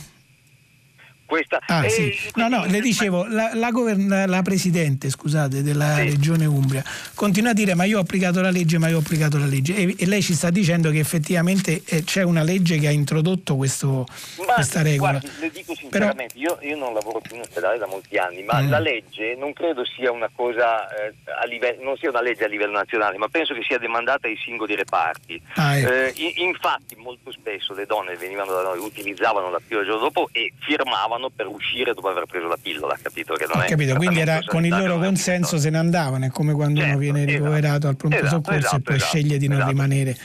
[1.32, 1.60] Questa.
[1.66, 2.14] Ah, sì.
[2.34, 6.10] No, no, le dicevo, la, la, govern- la Presidente scusate, della sì.
[6.10, 9.38] Regione Umbria continua a dire ma io ho applicato la legge, ma io ho applicato
[9.38, 12.86] la legge e, e lei ci sta dicendo che effettivamente eh, c'è una legge che
[12.86, 14.06] ha introdotto questo,
[14.46, 15.12] ma, questa regola.
[15.12, 16.58] Guardi, le dico sinceramente, Però...
[16.60, 18.68] io, io, non lavoro più in ospedale da molti anni, ma mm.
[18.68, 22.48] la legge non credo sia una cosa, eh, a livello, non sia una legge a
[22.48, 25.40] livello nazionale, ma penso che sia demandata ai singoli reparti.
[25.54, 25.90] Ah, ecco.
[25.90, 30.28] eh, infatti molto spesso le donne venivano da noi, utilizzavano la pillola il giorno dopo
[30.32, 33.34] e firmavano andavano per uscire dopo aver preso la pillola, capito?
[33.34, 36.52] Che non Ho capito, quindi era con il loro consenso se ne andavano, è come
[36.52, 39.38] quando certo, uno viene esatto, ricoverato al pronto esatto, soccorso esatto, e poi esatto, sceglie
[39.38, 39.70] di non esatto.
[39.70, 40.16] rimanere.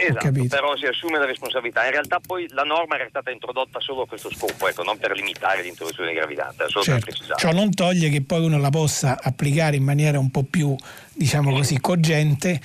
[0.00, 1.84] Esatto, però si assume la responsabilità.
[1.84, 5.10] In realtà poi la norma era stata introdotta solo a questo scopo, ecco, non per
[5.10, 7.04] limitare l'introduzione di gravidanza, solo certo.
[7.04, 7.40] per precisare.
[7.40, 10.76] Ciò non toglie che poi uno la possa applicare in maniera un po' più,
[11.14, 12.60] diciamo così, cogente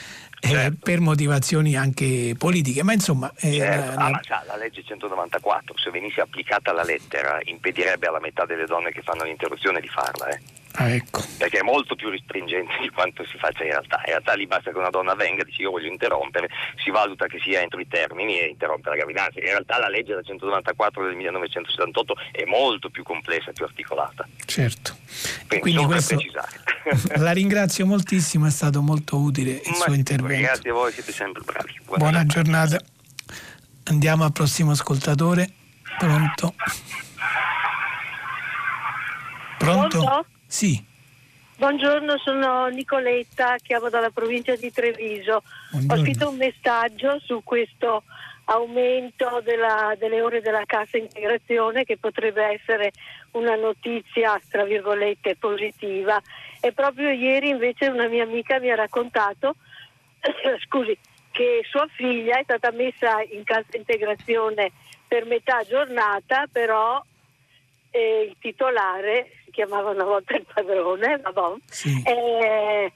[0.47, 0.77] certo.
[0.83, 3.31] per motivazioni anche politiche, ma insomma...
[3.39, 3.95] Eh, certo.
[3.95, 4.43] la, ah, la...
[4.47, 9.23] la, legge 194, se venisse applicata alla lettera, impedirebbe alla metà delle donne che fanno
[9.23, 10.27] l'interruzione di farla.
[10.29, 10.39] Eh.
[10.75, 11.23] Ah, ecco.
[11.37, 13.97] Perché è molto più restringente di quanto si faccia in realtà.
[13.99, 16.49] In realtà lì basta che una donna venga e dice io voglio interrompere,
[16.83, 19.39] si valuta che sia entro i termini e interrompe la gravidanza.
[19.39, 24.27] In realtà la legge del 194 del 1978 è molto più complessa e più articolata.
[24.45, 24.97] Certo.
[25.47, 26.17] Quindi, Quindi questo,
[27.17, 30.41] la ringrazio moltissimo, è stato molto utile il Ma suo intervento.
[30.41, 31.79] Grazie a voi, siete sempre bravi.
[31.85, 32.81] Buona, Buona giornata.
[33.85, 35.51] Andiamo al prossimo ascoltatore.
[35.99, 36.55] Pronto?
[39.59, 39.99] Pronto?
[39.99, 40.25] Pronto?
[40.53, 40.79] Sì.
[41.57, 45.41] Buongiorno, sono Nicoletta, chiamo dalla provincia di Treviso.
[45.71, 45.99] Buongiorno.
[45.99, 48.03] Ho scritto un messaggio su questo
[48.43, 52.91] aumento della, delle ore della cassa integrazione che potrebbe essere
[53.31, 56.21] una notizia, tra virgolette, positiva.
[56.61, 59.55] E proprio ieri invece una mia amica mi ha raccontato,
[60.67, 60.95] scusi,
[61.31, 64.71] che sua figlia è stata messa in cassa integrazione
[65.07, 67.03] per metà giornata, però
[67.89, 72.01] eh, il titolare chiamava una volta il padrone, vabbè, sì.
[72.03, 72.91] eh,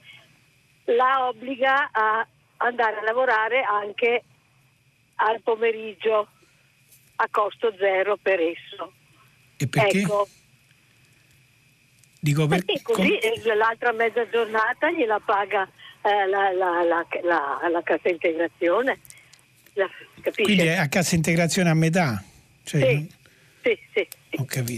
[0.86, 2.26] la obbliga a
[2.58, 4.24] andare a lavorare anche
[5.16, 6.28] al pomeriggio
[7.16, 8.92] a costo zero per esso.
[9.56, 10.00] E perché?
[10.00, 10.28] Ecco,
[12.20, 15.68] Dico perché così com- l'altra mezza giornata gliela paga
[16.02, 18.98] eh, la, la, la, la, cassa integrazione.
[20.34, 22.22] Quindi è a cassa integrazione a metà?
[22.64, 23.14] Cioè, sì,
[23.62, 24.08] sì, sì.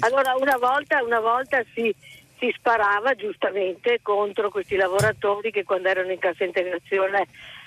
[0.00, 1.94] Allora una volta, una volta si,
[2.38, 7.26] si sparava giustamente contro questi lavoratori che quando erano in cassa integrazione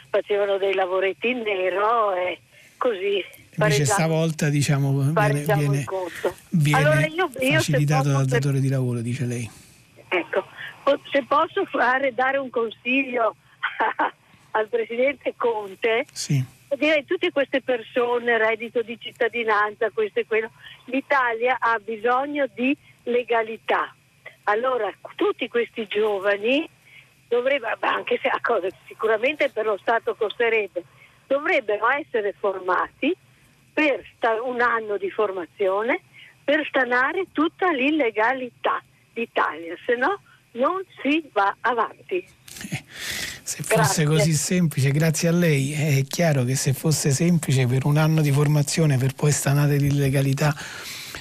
[0.09, 2.39] facevano dei lavoretti in nero e
[2.77, 3.23] così
[3.55, 5.85] Invece stavolta diciamo, viene, viene,
[6.49, 9.49] viene allora io, io facilitato dal datore di lavoro, dice lei.
[10.07, 10.45] Ecco,
[11.11, 13.35] se posso fare, dare un consiglio
[14.51, 16.43] al Presidente Conte, sì.
[16.75, 20.51] Direi tutte queste persone, reddito di cittadinanza, questo e quello,
[20.85, 23.93] l'Italia ha bisogno di legalità.
[24.43, 26.67] Allora tutti questi giovani
[27.27, 30.83] dovrebbero, anche se cosa sicuramente per lo Stato costerebbe,
[31.27, 33.15] dovrebbero essere formati
[33.73, 34.05] per
[34.43, 36.01] un anno di formazione
[36.43, 40.21] per stanare tutta l'illegalità d'Italia, se no
[40.51, 42.17] non si va avanti.
[42.17, 42.82] Eh,
[43.53, 44.05] se fosse grazie.
[44.05, 48.31] così semplice, grazie a lei, è chiaro che se fosse semplice per un anno di
[48.31, 50.55] formazione per poi stanare l'illegalità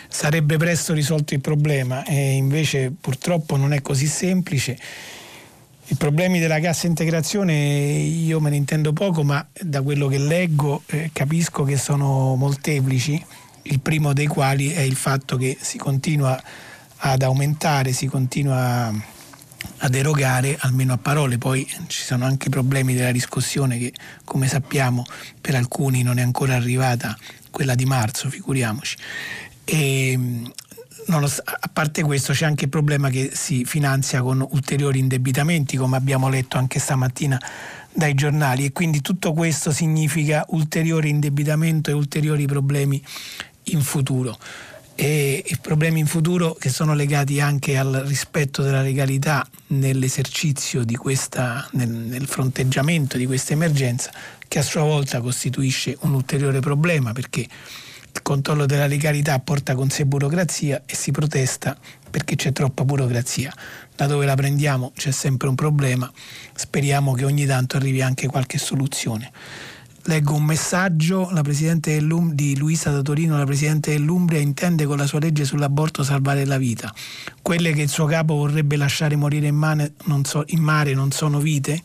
[0.09, 4.79] sarebbe presto risolto il problema e invece purtroppo non è così semplice.
[5.89, 10.85] I problemi della cassa integrazione io me ne intendo poco, ma da quello che leggo
[10.87, 13.23] eh, capisco che sono molteplici,
[13.65, 16.41] il primo dei quali è il fatto che si continua
[16.97, 19.21] ad aumentare, si continua
[19.79, 23.93] ad erogare, almeno a parole, poi ci sono anche problemi della riscossione che
[24.25, 25.05] come sappiamo
[25.41, 27.17] per alcuni non è ancora arrivata,
[27.51, 28.97] quella di marzo, figuriamoci.
[29.65, 30.19] E,
[31.09, 36.29] a parte questo c'è anche il problema che si finanzia con ulteriori indebitamenti, come abbiamo
[36.29, 37.41] letto anche stamattina
[37.93, 43.03] dai giornali, e quindi tutto questo significa ulteriore indebitamento e ulteriori problemi
[43.65, 44.39] in futuro.
[44.95, 51.67] E, problemi in futuro che sono legati anche al rispetto della legalità nell'esercizio di questa,
[51.73, 54.11] nel, nel fronteggiamento di questa emergenza,
[54.47, 59.89] che a sua volta costituisce un ulteriore problema perché il controllo della legalità porta con
[59.89, 61.77] sé burocrazia e si protesta
[62.11, 63.53] perché c'è troppa burocrazia.
[63.97, 66.11] Da dove la prendiamo c'è sempre un problema,
[66.55, 69.33] speriamo che ogni tanto arrivi anche qualche soluzione.
[70.07, 71.31] Leggo un messaggio
[72.33, 76.59] di Luisa da Torino, la Presidente dell'Umbria intende con la sua legge sull'aborto salvare la
[76.59, 76.93] vita.
[77.41, 81.13] Quelle che il suo capo vorrebbe lasciare morire in mare non, so, in mare non
[81.13, 81.81] sono vite?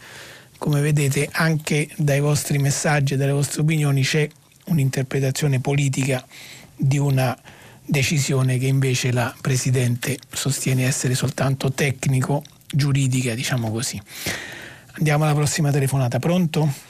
[0.58, 4.28] Come vedete anche dai vostri messaggi e dalle vostre opinioni c'è
[4.66, 6.26] un'interpretazione politica
[6.76, 7.38] di una
[7.86, 14.02] decisione che invece la Presidente sostiene essere soltanto tecnico, giuridica, diciamo così.
[14.94, 16.87] Andiamo alla prossima telefonata, pronto?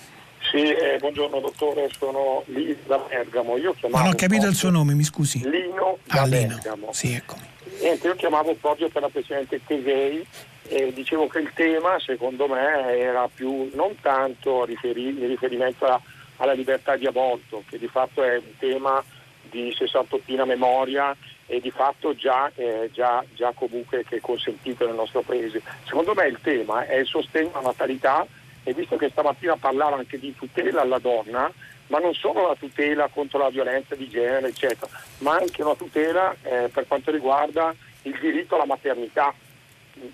[0.49, 3.57] Sì, eh, buongiorno dottore, sono Lino da Bergamo.
[3.57, 5.47] Io chiamavo non ho capito il suo nome, mi scusi.
[5.49, 6.93] Lino da ah, Bergamo.
[6.93, 7.45] Sì, eccomi.
[7.81, 10.25] Niente, io chiamavo proprio per la Presidente Tesei
[10.69, 16.01] e dicevo che il tema secondo me era più non tanto riferi- in riferimento a
[16.37, 19.03] alla libertà di aborto, che di fatto è un tema
[19.49, 24.95] di 68 memoria e di fatto già, eh, già, già comunque che è consentito nel
[24.95, 25.61] nostro paese.
[25.85, 28.25] Secondo me il tema è il sostegno alla natalità
[28.68, 31.49] e visto che stamattina parlava anche di tutela alla donna,
[31.88, 36.36] ma non solo la tutela contro la violenza di genere, eccetera, ma anche una tutela
[36.43, 39.34] eh, per quanto riguarda il diritto alla maternità,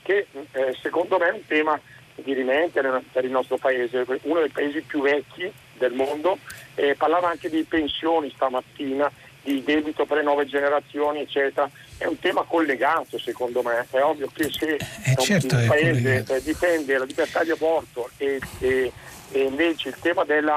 [0.03, 1.79] che eh, secondo me è un tema
[2.13, 2.79] di rimente
[3.11, 6.37] per il nostro paese, uno dei paesi più vecchi del mondo,
[6.75, 11.67] eh, parlava anche di pensioni stamattina, di debito per le nuove generazioni, eccetera.
[12.03, 16.41] È un tema collegato secondo me, è ovvio che se eh certo un paese eh,
[16.43, 18.91] difende la libertà di aborto e, e,
[19.31, 20.51] e, invece il tema del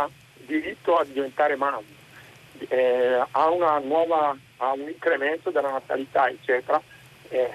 [0.45, 1.81] diritto a diventare mamma
[2.69, 6.83] eh, ha, nuova, ha un incremento della natalità, eccetera,
[7.29, 7.49] eh,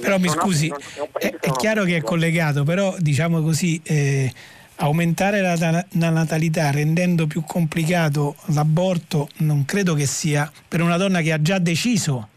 [0.00, 0.72] però mi scusi,
[1.18, 4.30] è, è chiaro che è collegato, però diciamo così, eh,
[4.76, 11.20] aumentare la, la, natalità rendendo più complicato l'aborto non credo che sia, per una donna
[11.20, 12.28] che ha già deciso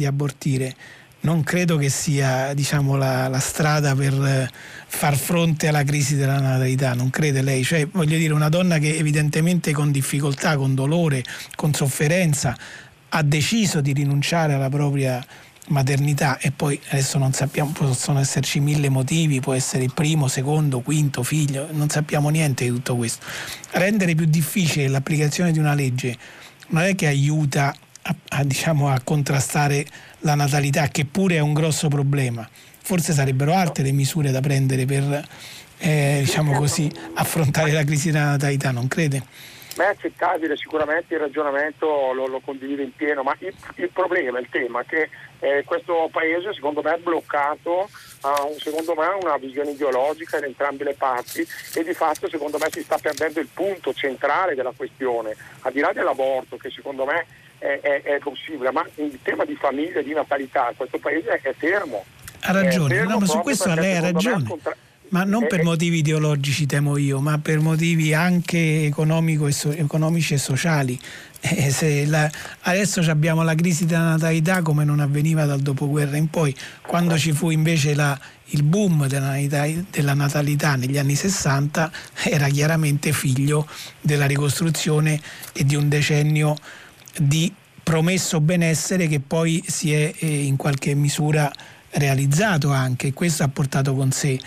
[0.00, 0.74] di abortire,
[1.20, 4.50] non credo che sia diciamo, la, la, strada per
[4.86, 7.62] far fronte alla crisi della natalità, non crede lei?
[7.62, 11.22] Cioè, voglio dire, una donna che evidentemente con difficoltà, con dolore,
[11.54, 12.56] con sofferenza
[13.10, 15.22] ha deciso di rinunciare alla propria
[15.68, 20.80] maternità e poi adesso non sappiamo, possono esserci mille motivi, può essere il primo, secondo,
[20.80, 23.26] quinto figlio, non sappiamo niente di tutto questo.
[23.72, 26.16] Rendere più difficile l'applicazione di una legge
[26.68, 27.74] non è che aiuta
[28.10, 29.84] a, a, diciamo, a contrastare
[30.20, 32.48] la natalità, che pure è un grosso problema.
[32.82, 35.24] Forse sarebbero altre le misure da prendere per
[35.78, 39.22] eh, diciamo così, affrontare la crisi della natalità, non crede?
[39.76, 44.38] ma è accettabile sicuramente il ragionamento, lo, lo condivido in pieno, ma il, il, problema,
[44.38, 45.08] il tema è che
[45.38, 47.88] eh, questo paese secondo me è bloccato
[48.22, 52.58] a un, secondo me una visione ideologica in entrambe le parti e di fatto secondo
[52.58, 57.06] me si sta perdendo il punto centrale della questione, al di là dell'aborto che secondo
[57.06, 57.24] me
[57.60, 61.54] è, è, è possibile, ma il tema di famiglia e di natalità questo paese è
[61.56, 62.04] fermo.
[62.40, 64.44] Ha ragione, no, ma su questo lei ha ragione.
[64.44, 64.76] Contra-
[65.10, 70.38] ma non per motivi ideologici, temo io, ma per motivi anche e so- economici e
[70.38, 70.98] sociali.
[71.42, 72.30] Eh, la,
[72.64, 76.54] adesso abbiamo la crisi della natalità come non avveniva dal dopoguerra in poi,
[76.86, 78.18] quando ci fu invece la,
[78.48, 81.90] il boom della natalità, della natalità, negli anni 60
[82.24, 83.66] era chiaramente figlio
[84.02, 85.18] della ricostruzione
[85.54, 86.56] e di un decennio
[87.20, 87.52] di
[87.82, 91.50] promesso benessere che poi si è eh, in qualche misura
[91.90, 93.12] realizzato anche.
[93.12, 94.38] Questo ha portato con sé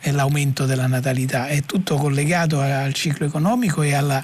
[0.00, 4.22] è l'aumento della natalità, è tutto collegato al ciclo economico e, alla,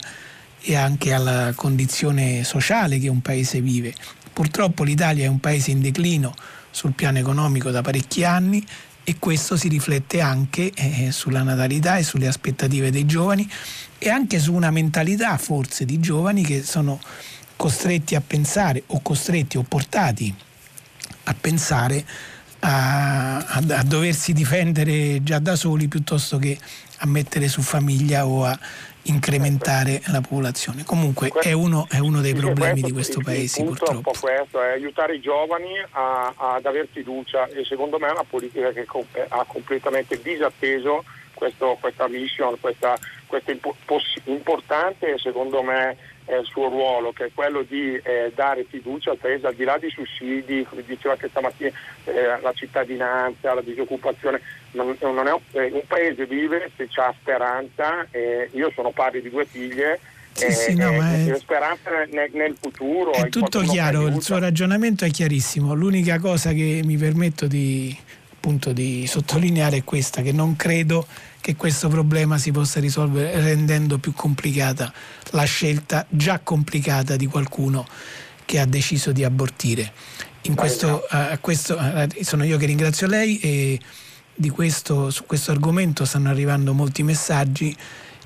[0.62, 3.93] e anche alla condizione sociale che un paese vive.
[4.33, 6.35] Purtroppo l'Italia è un paese in declino
[6.70, 8.65] sul piano economico da parecchi anni
[9.05, 13.49] e questo si riflette anche eh, sulla natalità e sulle aspettative dei giovani
[13.99, 16.99] e anche su una mentalità forse di giovani che sono
[17.57, 20.35] costretti a pensare o costretti o portati
[21.24, 22.05] a pensare
[22.61, 26.59] a, a, a, doversi difendere già da soli piuttosto che
[26.99, 28.59] a mettere su famiglia o a
[29.03, 30.85] incrementare la popolazione.
[30.85, 33.93] Comunque è uno, è uno dei problemi di questo paese il purtroppo.
[33.93, 38.09] È un po' questo, è aiutare i giovani a, ad avere fiducia e secondo me
[38.09, 38.87] è una politica che
[39.28, 41.05] ha completamente disatteso
[41.35, 42.97] questo, questa mission, questa,
[43.27, 43.53] questa
[44.24, 45.97] importante secondo me
[46.27, 49.65] eh, il suo ruolo, che è quello di eh, dare fiducia al Paese, al di
[49.65, 51.70] là dei sussidi, come diceva anche stamattina,
[52.05, 54.40] eh, la cittadinanza, la disoccupazione.
[54.73, 58.07] Non, non un, eh, un, Paese vive se c'è speranza,
[58.53, 60.01] io sono padre di due figlie.
[60.32, 61.35] Sì, sì, no, è...
[61.39, 63.12] speranza nel, nel, futuro.
[63.12, 65.73] È tutto chiaro, il suo ragionamento è chiarissimo.
[65.73, 67.97] L'unica cosa che mi permetto di,
[68.35, 71.07] appunto, di sottolineare è questa, che non credo
[71.47, 74.93] che questo problema si possa risolvere rendendo più complicata
[75.31, 77.86] la scelta già complicata di qualcuno
[78.44, 79.93] che ha deciso di abortire.
[80.56, 83.78] Questo, uh, questo, uh, sono io che ringrazio lei e
[84.51, 87.77] questo, su questo argomento stanno arrivando molti messaggi.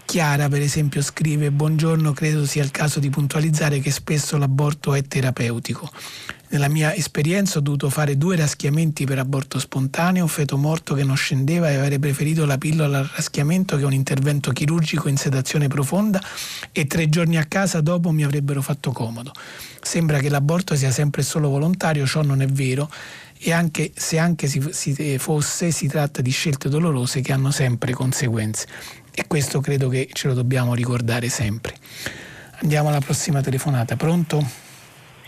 [0.06, 5.02] Chiara, per esempio, scrive: Buongiorno, credo sia il caso di puntualizzare che spesso l'aborto è
[5.02, 5.90] terapeutico.
[6.52, 11.05] Nella mia esperienza ho dovuto fare due raschiamenti per aborto spontaneo, un feto morto che
[11.05, 15.68] non scendeva e avrei preferito la pillola al raschiamento che un intervento chirurgico in sedazione
[15.68, 16.20] profonda
[16.72, 19.31] e tre giorni a casa dopo mi avrebbero fatto comodo.
[19.81, 22.90] Sembra che l'aborto sia sempre solo volontario, ciò non è vero
[23.39, 27.93] e anche se anche si, si fosse si tratta di scelte dolorose che hanno sempre
[27.93, 28.66] conseguenze
[29.12, 31.77] e questo credo che ce lo dobbiamo ricordare sempre.
[32.62, 34.69] Andiamo alla prossima telefonata, pronto?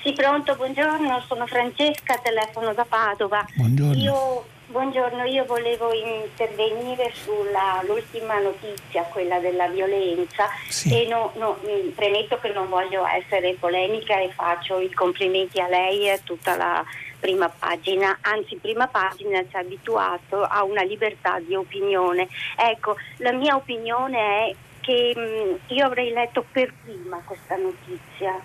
[0.02, 3.46] Sì, pronto, buongiorno, sono Francesca, telefono da Padova.
[3.54, 3.94] Buongiorno.
[3.94, 10.92] Io, buongiorno, io volevo intervenire sull'ultima notizia, quella della violenza sì.
[10.92, 11.56] e no, no,
[11.94, 16.56] premetto che non voglio essere polemica e faccio i complimenti a lei e a tutta
[16.56, 16.84] la
[17.20, 22.26] prima pagina, anzi prima pagina ci ha abituato a una libertà di opinione.
[22.56, 28.40] Ecco, la mia opinione è che mh, io avrei letto per prima questa notizia.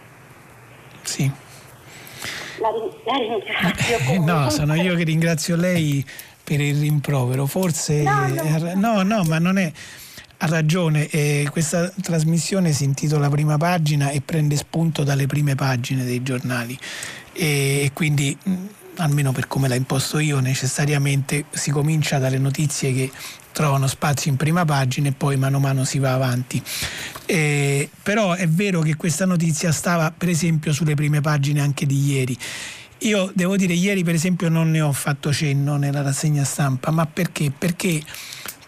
[1.02, 1.46] Sì.
[2.60, 2.70] La,
[3.06, 4.24] la ringrazio.
[4.24, 6.06] no, sono io che ringrazio lei
[6.44, 7.46] per il rimprovero.
[7.46, 9.72] Forse no, no, no, no ma non è.
[10.40, 16.04] Ha ragione, eh, questa trasmissione si intitola Prima pagina e prende spunto dalle prime pagine
[16.04, 16.78] dei giornali
[17.34, 18.38] e quindi
[18.98, 23.12] almeno per come l'ha imposto io, necessariamente si comincia dalle notizie che
[23.52, 26.62] trovano spazio in prima pagina e poi mano a mano si va avanti.
[27.26, 32.00] Eh, però è vero che questa notizia stava per esempio sulle prime pagine anche di
[32.12, 32.38] ieri.
[33.00, 37.06] Io devo dire, ieri per esempio non ne ho fatto cenno nella rassegna stampa, ma
[37.06, 37.52] perché?
[37.56, 38.02] Perché,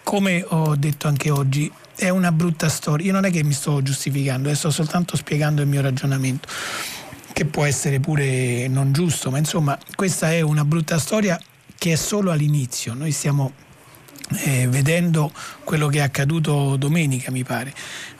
[0.04, 3.08] come ho detto anche oggi, è una brutta storia.
[3.08, 6.48] Io non è che mi sto giustificando, eh, sto soltanto spiegando il mio ragionamento
[7.34, 11.40] che può essere pure non giusto, ma insomma questa è una brutta storia
[11.78, 12.94] che è solo all'inizio.
[12.94, 13.54] Noi stiamo
[14.44, 15.32] eh, vedendo
[15.64, 17.74] quello che è accaduto domenica, mi pare,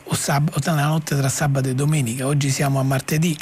[0.04, 3.36] o, sab- la notte tra sabato e domenica, oggi siamo a martedì.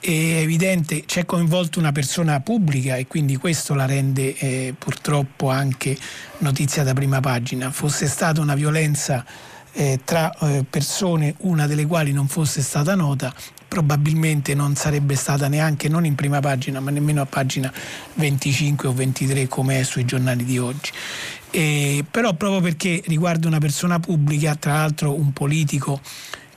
[0.00, 5.96] È evidente, c'è coinvolta una persona pubblica e quindi questo la rende eh, purtroppo anche
[6.38, 7.70] notizia da prima pagina.
[7.70, 9.24] Fosse stata una violenza
[9.72, 13.34] eh, tra eh, persone, una delle quali non fosse stata nota,
[13.68, 17.72] probabilmente non sarebbe stata neanche non in prima pagina ma nemmeno a pagina
[18.14, 20.90] 25 o 23 come è sui giornali di oggi.
[21.50, 26.00] E, però proprio perché riguarda una persona pubblica, tra l'altro un politico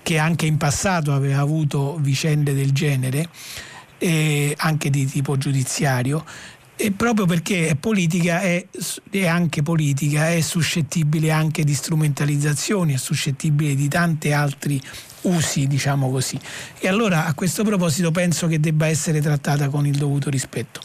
[0.01, 3.29] che anche in passato aveva avuto vicende del genere,
[3.99, 6.25] eh, anche di tipo giudiziario,
[6.75, 8.65] e proprio perché è politica, è,
[9.11, 14.81] è, anche politica, è suscettibile anche di strumentalizzazioni, è suscettibile di tanti altri
[15.23, 16.39] usi, diciamo così.
[16.79, 20.81] E allora a questo proposito penso che debba essere trattata con il dovuto rispetto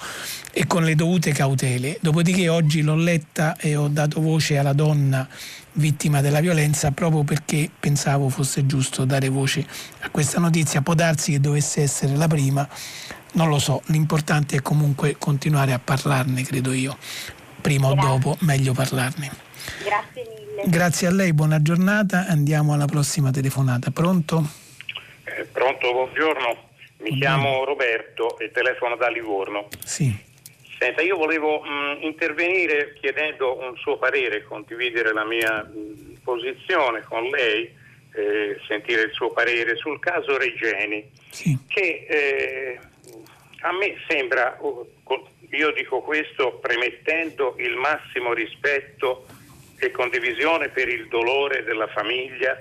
[0.53, 1.99] e con le dovute cautele.
[2.01, 5.29] Dopodiché oggi l'ho letta e ho dato voce alla donna
[5.77, 9.67] vittima della violenza proprio perché pensavo fosse giusto dare voce
[10.01, 10.83] a questa notizia.
[10.83, 12.67] Può darsi che dovesse essere la prima,
[13.33, 16.97] non lo so, l'importante è comunque continuare a parlarne, credo io.
[17.61, 19.46] Prima o dopo, meglio parlarne.
[19.85, 20.63] Grazie mille.
[20.67, 22.27] Grazie a lei, buona giornata.
[22.27, 23.91] Andiamo alla prossima telefonata.
[23.91, 24.43] Pronto?
[25.25, 26.65] Eh, pronto, buongiorno.
[26.99, 27.19] Mi buongiorno.
[27.19, 29.69] chiamo Roberto e telefono da Livorno.
[29.85, 30.25] Sì.
[30.79, 36.15] Senta, io volevo mh, mm, intervenire chiedendo un suo parere, condividere la mia mh, mm,
[36.23, 37.73] posizione con lei,
[38.15, 41.57] eh, sentire il suo parere sul caso Regeni, sì.
[41.67, 42.79] che eh,
[43.61, 44.59] a me sembra,
[45.51, 49.27] io dico questo premettendo il massimo rispetto
[49.79, 52.57] e condivisione per il dolore della famiglia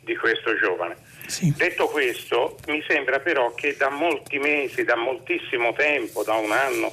[0.00, 0.96] di questo giovane.
[1.26, 1.52] Sì.
[1.56, 6.92] Detto questo, mi sembra però che da molti mesi, da moltissimo tempo, da un anno,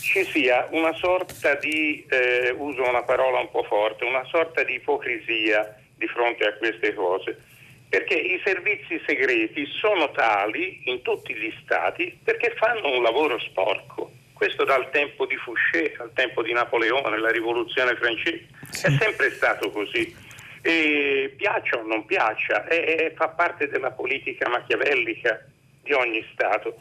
[0.00, 4.74] ci sia una sorta di, eh, uso una parola un po' forte, una sorta di
[4.74, 7.52] ipocrisia di fronte a queste cose
[7.94, 14.10] perché i servizi segreti sono tali in tutti gli stati perché fanno un lavoro sporco.
[14.32, 18.48] Questo dal tempo di Fouché al tempo di Napoleone, la rivoluzione francese.
[18.70, 18.86] Sì.
[18.86, 20.14] È sempre stato così.
[20.62, 25.44] E piaccia o non piaccia, è, fa parte della politica machiavellica
[25.82, 26.80] di ogni Stato.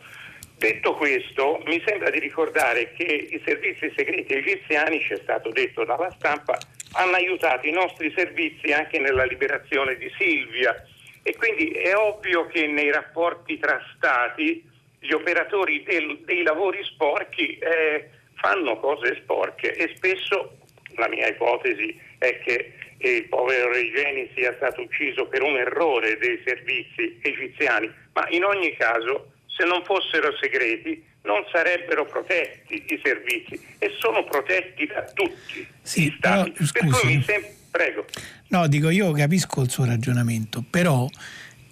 [0.57, 5.83] Detto questo, mi sembra di ricordare che i servizi segreti egiziani, ci è stato detto
[5.83, 6.57] dalla stampa,
[6.93, 10.73] hanno aiutato i nostri servizi anche nella liberazione di Silvia,
[11.21, 14.63] e quindi è ovvio che nei rapporti tra stati
[14.99, 20.59] gli operatori del, dei lavori sporchi eh, fanno cose sporche e spesso
[20.97, 26.41] la mia ipotesi è che il povero Regeni sia stato ucciso per un errore dei
[26.45, 33.59] servizi egiziani, ma in ogni caso se non fossero segreti non sarebbero protetti i servizi
[33.79, 36.51] e sono protetti da tutti sì, gli stati.
[36.51, 38.05] Però, per cui mi sembra Prego.
[38.49, 41.09] No, dico io capisco il suo ragionamento, però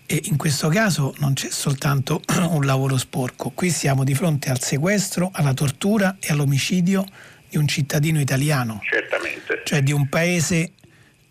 [0.08, 4.60] eh, in questo caso non c'è soltanto un lavoro sporco, qui siamo di fronte al
[4.60, 7.06] sequestro, alla tortura e all'omicidio
[7.52, 8.82] di un cittadino italiano.
[8.90, 9.62] Certamente.
[9.66, 10.72] Cioè di un paese,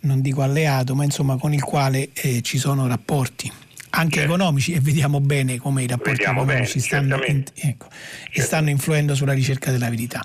[0.01, 3.51] non dico alleato, ma insomma con il quale eh, ci sono rapporti
[3.93, 4.35] anche certo.
[4.35, 7.89] economici e vediamo bene come i rapporti vediamo economici bene, stanno, in, ecco,
[8.31, 10.25] e stanno influendo sulla ricerca della verità.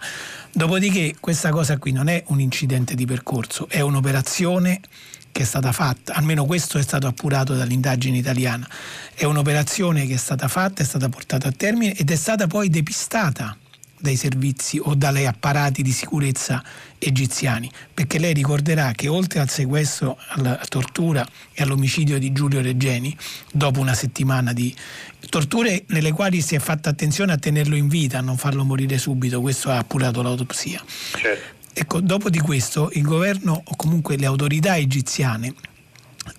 [0.51, 4.81] Dopodiché questa cosa qui non è un incidente di percorso, è un'operazione
[5.31, 8.69] che è stata fatta, almeno questo è stato appurato dall'indagine italiana,
[9.13, 12.69] è un'operazione che è stata fatta, è stata portata a termine ed è stata poi
[12.69, 13.57] depistata
[14.05, 16.63] dai servizi o dagli apparati di sicurezza
[16.99, 23.17] egiziani, perché lei ricorderà che oltre al sequestro, alla tortura e all'omicidio di Giulio Reggeni,
[23.51, 24.73] dopo una settimana di
[25.27, 28.99] torture nelle quali si è fatta attenzione a tenerlo in vita, a non farlo morire
[28.99, 30.83] subito, questo ha appurato l'autopsia.
[30.85, 31.53] Certo.
[31.73, 35.53] Ecco, dopo di questo il governo o comunque le autorità egiziane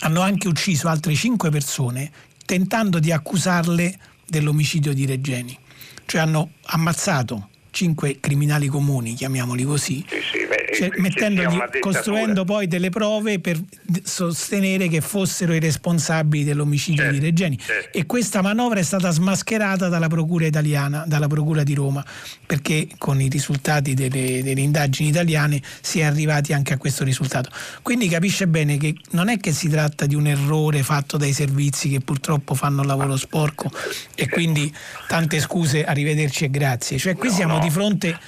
[0.01, 2.11] hanno anche ucciso altre cinque persone
[2.47, 5.59] tentando di accusarle dell'omicidio di Reggeni,
[6.07, 12.67] cioè hanno ammazzato cinque criminali comuni, chiamiamoli così, sì, sì, beh, cioè, mettendogli, costruendo poi
[12.67, 13.61] delle prove per
[14.03, 17.59] sostenere che fossero i responsabili dell'omicidio certo, di Regeni.
[17.59, 17.99] Certo.
[17.99, 22.05] E questa manovra è stata smascherata dalla Procura italiana, dalla Procura di Roma,
[22.47, 27.51] perché con i risultati delle, delle indagini italiane si è arrivati anche a questo risultato.
[27.83, 31.89] Quindi capisce bene che non è che si tratta di un errore fatto dai servizi
[31.89, 33.71] che purtroppo fanno il lavoro sporco
[34.15, 34.73] e quindi
[35.07, 36.99] tante scuse, arrivederci e grazie.
[36.99, 38.19] Cioè qui siamo di fronte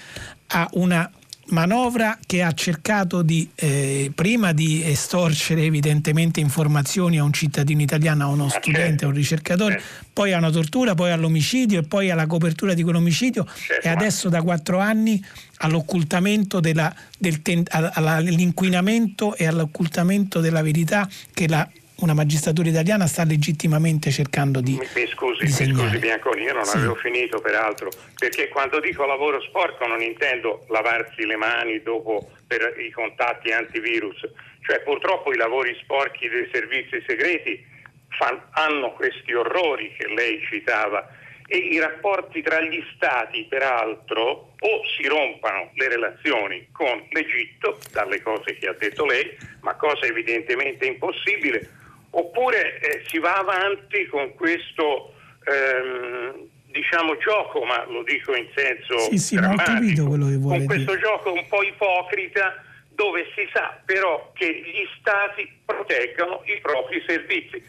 [0.48, 1.10] a una
[1.48, 8.24] manovra che ha cercato di eh, prima di estorcere evidentemente informazioni a un cittadino italiano,
[8.24, 9.80] a uno studente, a un ricercatore,
[10.12, 13.46] poi a una tortura, poi all'omicidio e poi alla copertura di quell'omicidio
[13.82, 15.22] e adesso da quattro anni
[15.58, 21.68] all'occultamento della, del, all'inquinamento e all'occultamento della verità che la
[22.00, 24.72] una magistratura italiana sta legittimamente cercando di.
[24.72, 26.76] Mi, mi scusi, mi scusi Bianconi, io non sì.
[26.76, 32.74] avevo finito peraltro, perché quando dico lavoro sporco non intendo lavarsi le mani dopo per
[32.78, 34.20] i contatti antivirus,
[34.60, 37.64] cioè purtroppo i lavori sporchi dei servizi segreti
[38.10, 41.16] fan, hanno questi orrori che lei citava
[41.50, 48.20] e i rapporti tra gli stati peraltro o si rompano le relazioni con l'Egitto, dalle
[48.20, 51.77] cose che ha detto lei, ma cosa evidentemente impossibile,
[52.19, 55.15] oppure eh, si va avanti con questo
[55.45, 61.01] ehm, diciamo gioco, ma lo dico in senso sì, sì, drammatico, con questo dire.
[61.01, 67.62] gioco un po' ipocrita dove si sa però che gli stati proteggono i propri servizi.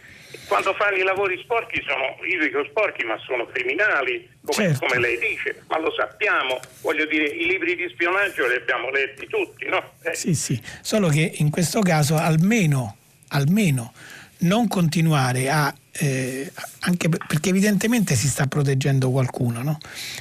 [0.47, 4.85] Quando fanno i lavori sporchi sono, io dico sporchi, ma sono criminali, come, certo.
[4.85, 9.27] come, lei dice, ma lo sappiamo, voglio dire, i libri di spionaggio li abbiamo letti
[9.27, 9.93] tutti, no?
[10.01, 10.15] Eh.
[10.15, 12.97] Sì, sì, solo che in questo caso almeno,
[13.29, 13.93] almeno
[14.39, 19.77] non continuare a eh, anche perché evidentemente si sta proteggendo qualcuno, no?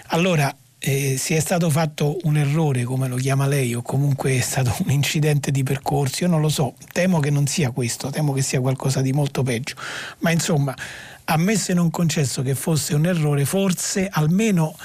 [0.08, 4.40] Allora eh, se è stato fatto un errore, come lo chiama lei, o comunque è
[4.40, 8.32] stato un incidente di percorso, io non lo so, temo che non sia questo, temo
[8.32, 9.74] che sia qualcosa di molto peggio.
[10.18, 10.74] Ma insomma,
[11.24, 14.76] ammesso e non concesso che fosse un errore, forse almeno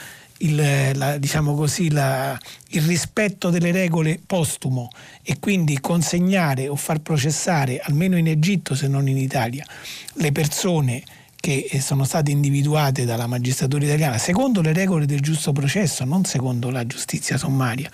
[0.43, 2.37] il, la, diciamo così, la,
[2.69, 4.89] il rispetto delle regole postumo
[5.21, 9.65] e quindi consegnare o far processare, almeno in Egitto se non in Italia,
[10.13, 11.03] le persone
[11.43, 16.69] che sono state individuate dalla magistratura italiana secondo le regole del giusto processo, non secondo
[16.69, 17.89] la giustizia sommaria.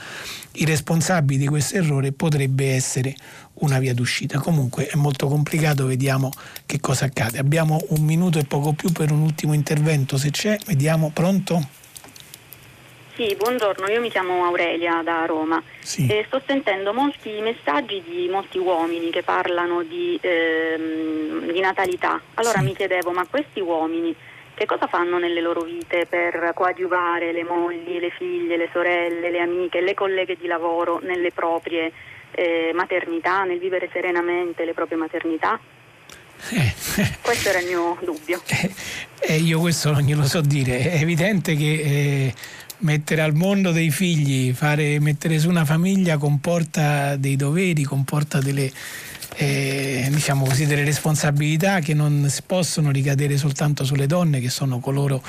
[0.52, 3.16] I responsabili di questo errore potrebbe essere
[3.56, 4.38] una via d'uscita.
[4.38, 6.30] Comunque è molto complicato, vediamo
[6.68, 7.40] che cosa accade.
[7.40, 11.78] Abbiamo un minuto e poco più per un ultimo intervento, se c'è, vediamo, pronto?
[13.20, 16.08] Sì, buongiorno, io mi chiamo Aurelia da Roma sì.
[16.08, 22.22] e sto sentendo molti messaggi di molti uomini che parlano di, ehm, di natalità.
[22.36, 22.64] Allora sì.
[22.64, 24.16] mi chiedevo, ma questi uomini
[24.54, 29.42] che cosa fanno nelle loro vite per coadiuvare le mogli, le figlie, le sorelle, le
[29.42, 31.92] amiche, le colleghe di lavoro nelle proprie
[32.32, 35.60] eh, maternità, nel vivere serenamente le proprie maternità?
[36.52, 36.74] Eh,
[37.22, 38.42] questo era il mio dubbio.
[38.48, 38.72] Eh,
[39.20, 42.34] eh, io questo non glielo so dire, è evidente che eh,
[42.80, 48.72] mettere al mondo dei figli, fare, mettere su una famiglia comporta dei doveri, comporta delle,
[49.36, 55.22] eh, diciamo così, delle responsabilità che non possono ricadere soltanto sulle donne, che sono coloro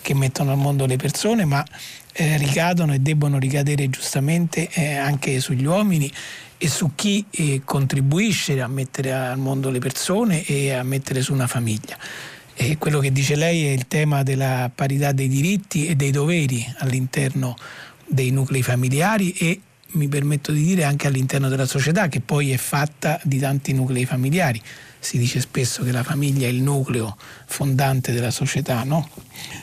[0.00, 1.64] che mettono al mondo le persone, ma
[2.12, 6.10] eh, ricadono e debbono ricadere giustamente eh, anche sugli uomini
[6.58, 11.32] e su chi eh, contribuisce a mettere al mondo le persone e a mettere su
[11.32, 11.96] una famiglia.
[12.60, 16.66] E quello che dice lei è il tema della parità dei diritti e dei doveri
[16.78, 17.56] all'interno
[18.04, 19.60] dei nuclei familiari e
[19.92, 24.06] mi permetto di dire anche all'interno della società che poi è fatta di tanti nuclei
[24.06, 24.60] familiari.
[24.98, 27.16] Si dice spesso che la famiglia è il nucleo
[27.46, 29.08] fondante della società, no?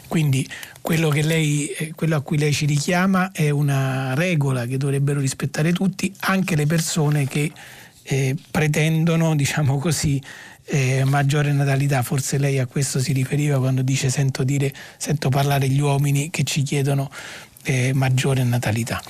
[0.08, 0.48] Quindi
[0.80, 5.74] quello, lei, eh, quello a cui lei ci richiama è una regola che dovrebbero rispettare
[5.74, 7.52] tutti, anche le persone che
[8.04, 10.22] eh, pretendono, diciamo così,
[10.66, 15.68] eh, maggiore natalità, forse lei a questo si riferiva quando dice sento, dire, sento parlare
[15.70, 17.10] gli uomini che ci chiedono
[17.64, 19.02] eh, maggiore natalità.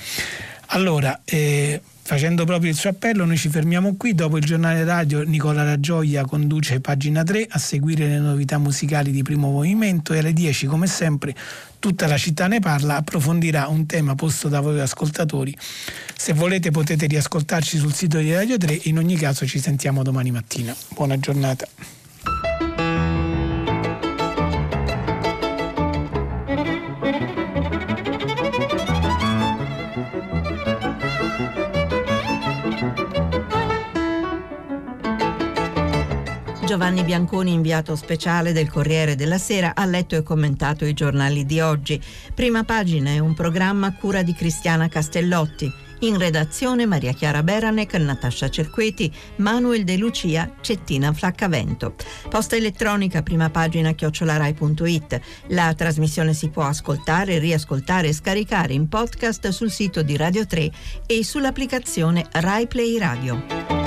[0.68, 4.14] Allora, eh, Facendo proprio il suo appello, noi ci fermiamo qui.
[4.14, 9.22] Dopo il giornale radio, Nicola Raggioia conduce pagina 3 a seguire le novità musicali di
[9.22, 11.34] primo movimento e alle 10, come sempre,
[11.86, 15.56] tutta la città ne parla, approfondirà un tema posto da voi ascoltatori.
[16.16, 20.32] Se volete potete riascoltarci sul sito di Radio 3 in ogni caso ci sentiamo domani
[20.32, 20.74] mattina.
[20.88, 21.68] Buona giornata.
[36.66, 41.60] Giovanni Bianconi, inviato speciale del Corriere della Sera, ha letto e commentato i giornali di
[41.60, 42.02] oggi.
[42.34, 45.72] Prima pagina è un programma a cura di Cristiana Castellotti.
[46.00, 51.94] In redazione Maria Chiara Beranec, Natascia Cerqueti, Manuel De Lucia, Cettina Flaccavento.
[52.28, 55.20] Posta elettronica, prima pagina chiocciolarai.it.
[55.50, 60.70] La trasmissione si può ascoltare, riascoltare e scaricare in podcast sul sito di Radio 3
[61.06, 63.85] e sull'applicazione Rai Play Radio.